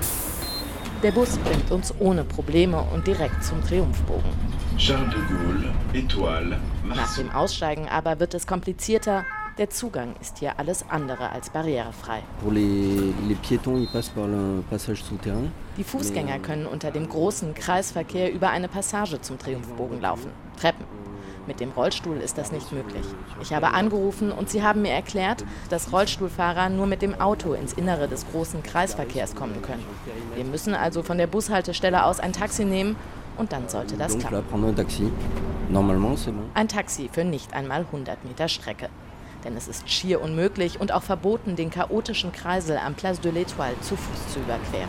Der 1.03 1.13
Bus 1.13 1.37
bringt 1.39 1.71
uns 1.71 1.93
ohne 1.99 2.25
Probleme 2.25 2.81
und 2.93 3.07
direkt 3.07 3.45
zum 3.45 3.63
Triumphbogen. 3.63 4.31
Nach 6.85 7.17
dem 7.17 7.31
Aussteigen 7.31 7.89
aber 7.89 8.19
wird 8.21 8.35
es 8.35 8.47
komplizierter 8.47 9.25
der 9.59 9.71
Zugang 9.71 10.15
ist 10.21 10.39
hier 10.39 10.59
alles 10.59 10.85
andere 10.89 11.31
als 11.31 11.51
barrierefrei. 11.51 12.23
Die 15.77 15.85
Fußgänger 15.85 16.39
können 16.41 16.67
unter 16.67 16.91
dem 16.91 17.09
großen 17.09 17.55
Kreisverkehr 17.55 18.33
über 18.33 18.51
eine 18.51 18.69
Passage 18.69 19.21
zum 19.21 19.39
Triumphbogen 19.39 20.01
laufen. 20.01 20.31
Treppen. 20.61 20.85
Mit 21.47 21.61
dem 21.61 21.71
Rollstuhl 21.73 22.17
ist 22.17 22.39
das 22.39 22.53
nicht 22.53 22.73
möglich. 22.73 23.05
Ich 23.43 23.53
habe 23.53 23.73
angerufen 23.73 24.33
und 24.33 24.49
sie 24.49 24.63
haben 24.63 24.83
mir 24.83 24.93
erklärt, 24.93 25.45
dass 25.69 25.93
Rollstuhlfahrer 25.93 26.71
nur 26.71 26.87
mit 26.87 27.03
dem 27.03 27.21
Auto 27.21 27.53
ins 27.53 27.75
Innere 27.75 28.09
des 28.09 28.27
großen 28.31 28.63
Kreisverkehrs 28.63 29.35
kommen 29.35 29.61
können. 29.61 29.85
Wir 30.35 30.45
müssen 30.45 30.75
also 30.75 31.03
von 31.03 31.19
der 31.19 31.27
Bushaltestelle 31.27 32.07
aus 32.07 32.19
ein 32.19 32.33
Taxi 32.33 32.65
nehmen 32.65 32.97
und 33.37 33.53
dann 33.53 33.69
sollte 33.69 33.97
das 33.97 34.17
klappen. 34.19 34.37
Ein 36.55 36.69
Taxi 36.69 37.11
für 37.13 37.25
nicht 37.25 37.53
einmal 37.53 37.83
100 37.83 38.25
Meter 38.25 38.49
Strecke 38.49 38.89
denn 39.45 39.57
es 39.57 39.69
ist 39.69 39.91
schier 39.91 40.21
unmöglich 40.21 40.81
und 40.81 40.93
auch 40.93 41.03
verboten, 41.03 41.57
den 41.57 41.71
chaotischen 41.71 42.33
Kreisel 42.33 42.79
am 42.79 42.95
Place 42.95 43.21
de 43.21 43.33
l'Étoile 43.33 43.79
zu 43.81 43.97
Fuß 43.97 44.33
zu 44.33 44.41
überqueren. 44.41 44.89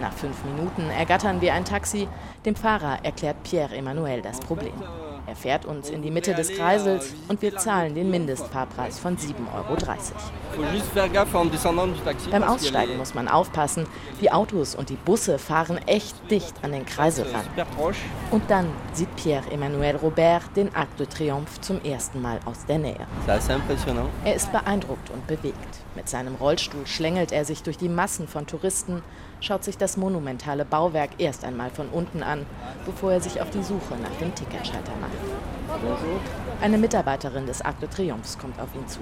Nach 0.00 0.12
fünf 0.12 0.42
Minuten 0.44 0.88
ergattern 0.90 1.40
wir 1.40 1.52
ein 1.52 1.64
Taxi. 1.64 2.08
Dem 2.46 2.56
Fahrer 2.56 3.04
erklärt 3.04 3.42
Pierre 3.42 3.76
Emmanuel 3.76 4.22
das 4.22 4.40
Problem. 4.40 4.72
Er 5.30 5.36
fährt 5.36 5.64
uns 5.64 5.90
in 5.90 6.02
die 6.02 6.10
Mitte 6.10 6.34
des 6.34 6.48
Kreisels 6.48 7.14
und 7.28 7.40
wir 7.40 7.56
zahlen 7.56 7.94
den 7.94 8.10
Mindestfahrpreis 8.10 8.98
von 8.98 9.16
7,30 9.16 9.36
Euro. 9.54 9.76
Beim 12.32 12.42
Aussteigen 12.42 12.96
muss 12.96 13.14
man 13.14 13.28
aufpassen. 13.28 13.86
Die 14.20 14.32
Autos 14.32 14.74
und 14.74 14.88
die 14.88 14.96
Busse 14.96 15.38
fahren 15.38 15.78
echt 15.86 16.16
dicht 16.32 16.54
an 16.62 16.72
den 16.72 16.84
Kreisel 16.84 17.26
ran. 17.32 17.44
Und 18.32 18.50
dann 18.50 18.66
sieht 18.92 19.14
Pierre-Emmanuel 19.14 19.94
Robert 19.98 20.56
den 20.56 20.74
Arc 20.74 20.96
de 20.96 21.06
Triomphe 21.06 21.60
zum 21.60 21.80
ersten 21.84 22.20
Mal 22.20 22.40
aus 22.44 22.66
der 22.66 22.78
Nähe. 22.78 23.06
Er 24.24 24.34
ist 24.34 24.50
beeindruckt 24.50 25.10
und 25.10 25.28
bewegt. 25.28 25.78
Mit 25.94 26.08
seinem 26.08 26.34
Rollstuhl 26.34 26.88
schlängelt 26.88 27.30
er 27.30 27.44
sich 27.44 27.62
durch 27.62 27.78
die 27.78 27.88
Massen 27.88 28.26
von 28.26 28.48
Touristen, 28.48 29.04
schaut 29.40 29.64
sich 29.64 29.78
das 29.78 29.96
monumentale 29.96 30.64
Bauwerk 30.64 31.10
erst 31.18 31.44
einmal 31.44 31.70
von 31.70 31.88
unten 31.88 32.22
an, 32.22 32.46
bevor 32.86 33.12
er 33.12 33.20
sich 33.20 33.40
auf 33.40 33.50
die 33.50 33.62
Suche 33.62 33.94
nach 34.02 34.16
dem 34.20 34.34
Ticketschalter 34.34 34.92
macht. 35.00 35.12
Eine 36.60 36.78
Mitarbeiterin 36.78 37.46
des 37.46 37.62
Arc 37.62 37.80
de 37.80 37.88
Triomphe 37.88 38.38
kommt 38.38 38.60
auf 38.60 38.74
ihn 38.74 38.86
zu. 38.86 39.00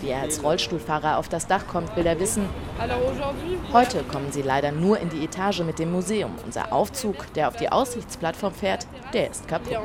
Wie 0.00 0.08
er 0.08 0.22
als 0.22 0.42
Rollstuhlfahrer 0.42 1.18
auf 1.18 1.28
das 1.28 1.46
Dach 1.46 1.66
kommt, 1.66 1.94
will 1.96 2.06
er 2.06 2.18
wissen, 2.18 2.48
heute 3.72 4.02
kommen 4.04 4.32
sie 4.32 4.42
leider 4.42 4.72
nur 4.72 4.98
in 4.98 5.08
die 5.08 5.24
Etage 5.24 5.60
mit 5.60 5.78
dem 5.78 5.92
Museum. 5.92 6.32
Unser 6.44 6.72
Aufzug, 6.72 7.32
der 7.34 7.48
auf 7.48 7.56
die 7.56 7.70
Aussichtsplattform 7.70 8.52
fährt, 8.52 8.86
der 9.12 9.30
ist 9.30 9.46
kaputt. 9.48 9.76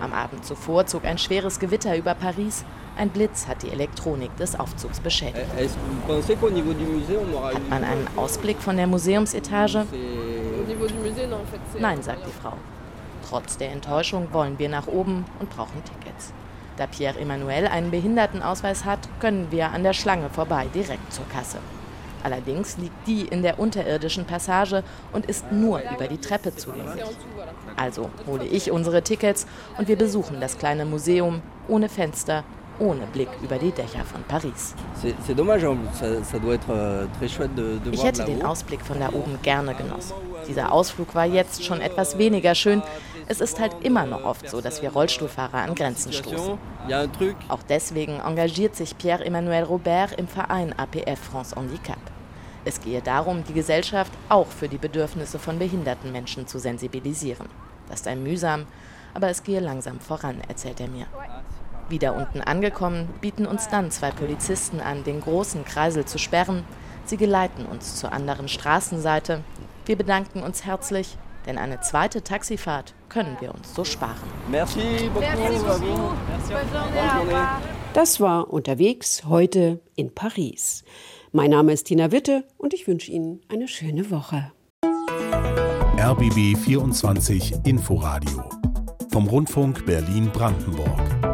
Am 0.00 0.12
Abend 0.12 0.44
zuvor 0.44 0.86
zog 0.86 1.04
ein 1.04 1.18
schweres 1.18 1.58
Gewitter 1.58 1.96
über 1.96 2.14
Paris. 2.14 2.64
Ein 2.96 3.10
Blitz 3.10 3.48
hat 3.48 3.62
die 3.62 3.70
Elektronik 3.70 4.34
des 4.36 4.58
Aufzugs 4.58 5.00
beschädigt. 5.00 5.46
Hat 5.56 5.70
man 7.70 7.84
einen 7.84 8.08
Ausblick 8.16 8.58
von 8.58 8.76
der 8.76 8.86
Museumsetage? 8.86 9.86
Nein, 11.78 12.02
sagt 12.02 12.26
die 12.26 12.42
Frau. 12.42 12.54
Trotz 13.28 13.56
der 13.56 13.72
Enttäuschung 13.72 14.28
wollen 14.32 14.58
wir 14.58 14.68
nach 14.68 14.86
oben 14.86 15.24
und 15.40 15.50
brauchen 15.50 15.82
Tickets. 15.84 16.32
Da 16.76 16.86
Pierre 16.86 17.18
Emmanuel 17.18 17.66
einen 17.66 17.90
Behindertenausweis 17.90 18.84
hat, 18.84 19.00
können 19.20 19.48
wir 19.50 19.70
an 19.70 19.84
der 19.84 19.92
Schlange 19.92 20.30
vorbei 20.30 20.66
direkt 20.74 21.12
zur 21.12 21.28
Kasse. 21.28 21.58
Allerdings 22.24 22.78
liegt 22.78 23.06
die 23.06 23.22
in 23.22 23.42
der 23.42 23.58
unterirdischen 23.58 24.24
Passage 24.24 24.82
und 25.12 25.26
ist 25.26 25.52
nur 25.52 25.82
über 25.94 26.08
die 26.08 26.18
Treppe 26.18 26.56
zugänglich. 26.56 27.04
Also 27.76 28.08
hole 28.26 28.46
ich 28.46 28.70
unsere 28.70 29.02
Tickets 29.02 29.46
und 29.76 29.88
wir 29.88 29.96
besuchen 29.96 30.40
das 30.40 30.56
kleine 30.56 30.86
Museum 30.86 31.42
ohne 31.68 31.90
Fenster, 31.90 32.44
ohne 32.78 33.06
Blick 33.12 33.28
über 33.42 33.58
die 33.58 33.72
Dächer 33.72 34.04
von 34.04 34.22
Paris. 34.24 34.74
Euh, 35.04 35.12
ich 37.92 38.04
hätte 38.04 38.24
den 38.24 38.42
Ausblick 38.42 38.80
von 38.80 38.98
da 38.98 39.12
oben 39.12 39.38
gerne 39.42 39.74
genossen. 39.74 40.14
Dieser 40.48 40.72
Ausflug 40.72 41.14
war 41.14 41.26
jetzt 41.26 41.62
schon 41.62 41.82
etwas 41.82 42.18
weniger 42.18 42.54
schön, 42.54 42.82
es 43.26 43.40
ist 43.40 43.60
halt 43.60 43.76
immer 43.82 44.06
noch 44.06 44.24
oft 44.24 44.48
so, 44.48 44.60
dass 44.60 44.82
wir 44.82 44.92
Rollstuhlfahrer 44.92 45.58
an 45.58 45.74
Grenzen 45.74 46.12
stoßen. 46.12 46.58
Auch 47.48 47.62
deswegen 47.68 48.20
engagiert 48.20 48.76
sich 48.76 48.96
Pierre-Emmanuel 48.98 49.64
Robert 49.64 50.12
im 50.12 50.28
Verein 50.28 50.74
APF 50.76 51.18
France 51.18 51.56
Handicap. 51.56 51.98
Es 52.64 52.80
gehe 52.80 53.02
darum, 53.02 53.44
die 53.44 53.52
Gesellschaft 53.52 54.12
auch 54.28 54.46
für 54.46 54.68
die 54.68 54.78
Bedürfnisse 54.78 55.38
von 55.38 55.58
behinderten 55.58 56.12
Menschen 56.12 56.46
zu 56.46 56.58
sensibilisieren. 56.58 57.48
Das 57.88 58.04
sei 58.04 58.16
mühsam, 58.16 58.66
aber 59.12 59.28
es 59.28 59.42
gehe 59.42 59.60
langsam 59.60 60.00
voran, 60.00 60.40
erzählt 60.48 60.80
er 60.80 60.88
mir. 60.88 61.06
Wieder 61.88 62.14
unten 62.14 62.40
angekommen, 62.40 63.08
bieten 63.20 63.46
uns 63.46 63.68
dann 63.68 63.90
zwei 63.90 64.10
Polizisten 64.10 64.80
an, 64.80 65.04
den 65.04 65.20
großen 65.20 65.64
Kreisel 65.64 66.06
zu 66.06 66.18
sperren. 66.18 66.64
Sie 67.04 67.18
geleiten 67.18 67.66
uns 67.66 67.96
zur 67.96 68.12
anderen 68.12 68.48
Straßenseite. 68.48 69.42
Wir 69.84 69.96
bedanken 69.96 70.42
uns 70.42 70.64
herzlich, 70.64 71.18
denn 71.46 71.58
eine 71.58 71.80
zweite 71.80 72.22
Taxifahrt 72.22 72.94
können 73.08 73.36
wir 73.40 73.54
uns 73.54 73.74
so 73.74 73.84
sparen. 73.84 74.28
Merci 74.50 75.10
beaucoup. 75.12 75.24
Das 77.92 78.20
war 78.20 78.52
unterwegs 78.52 79.24
heute 79.28 79.80
in 79.94 80.14
Paris. 80.14 80.84
Mein 81.32 81.50
Name 81.50 81.72
ist 81.72 81.84
Tina 81.84 82.12
Witte 82.12 82.44
und 82.58 82.74
ich 82.74 82.86
wünsche 82.86 83.10
Ihnen 83.10 83.40
eine 83.48 83.68
schöne 83.68 84.10
Woche. 84.10 84.52
RBB 85.98 86.56
24 86.56 87.54
Inforadio 87.64 88.44
vom 89.10 89.28
Rundfunk 89.28 89.86
Berlin-Brandenburg. 89.86 91.33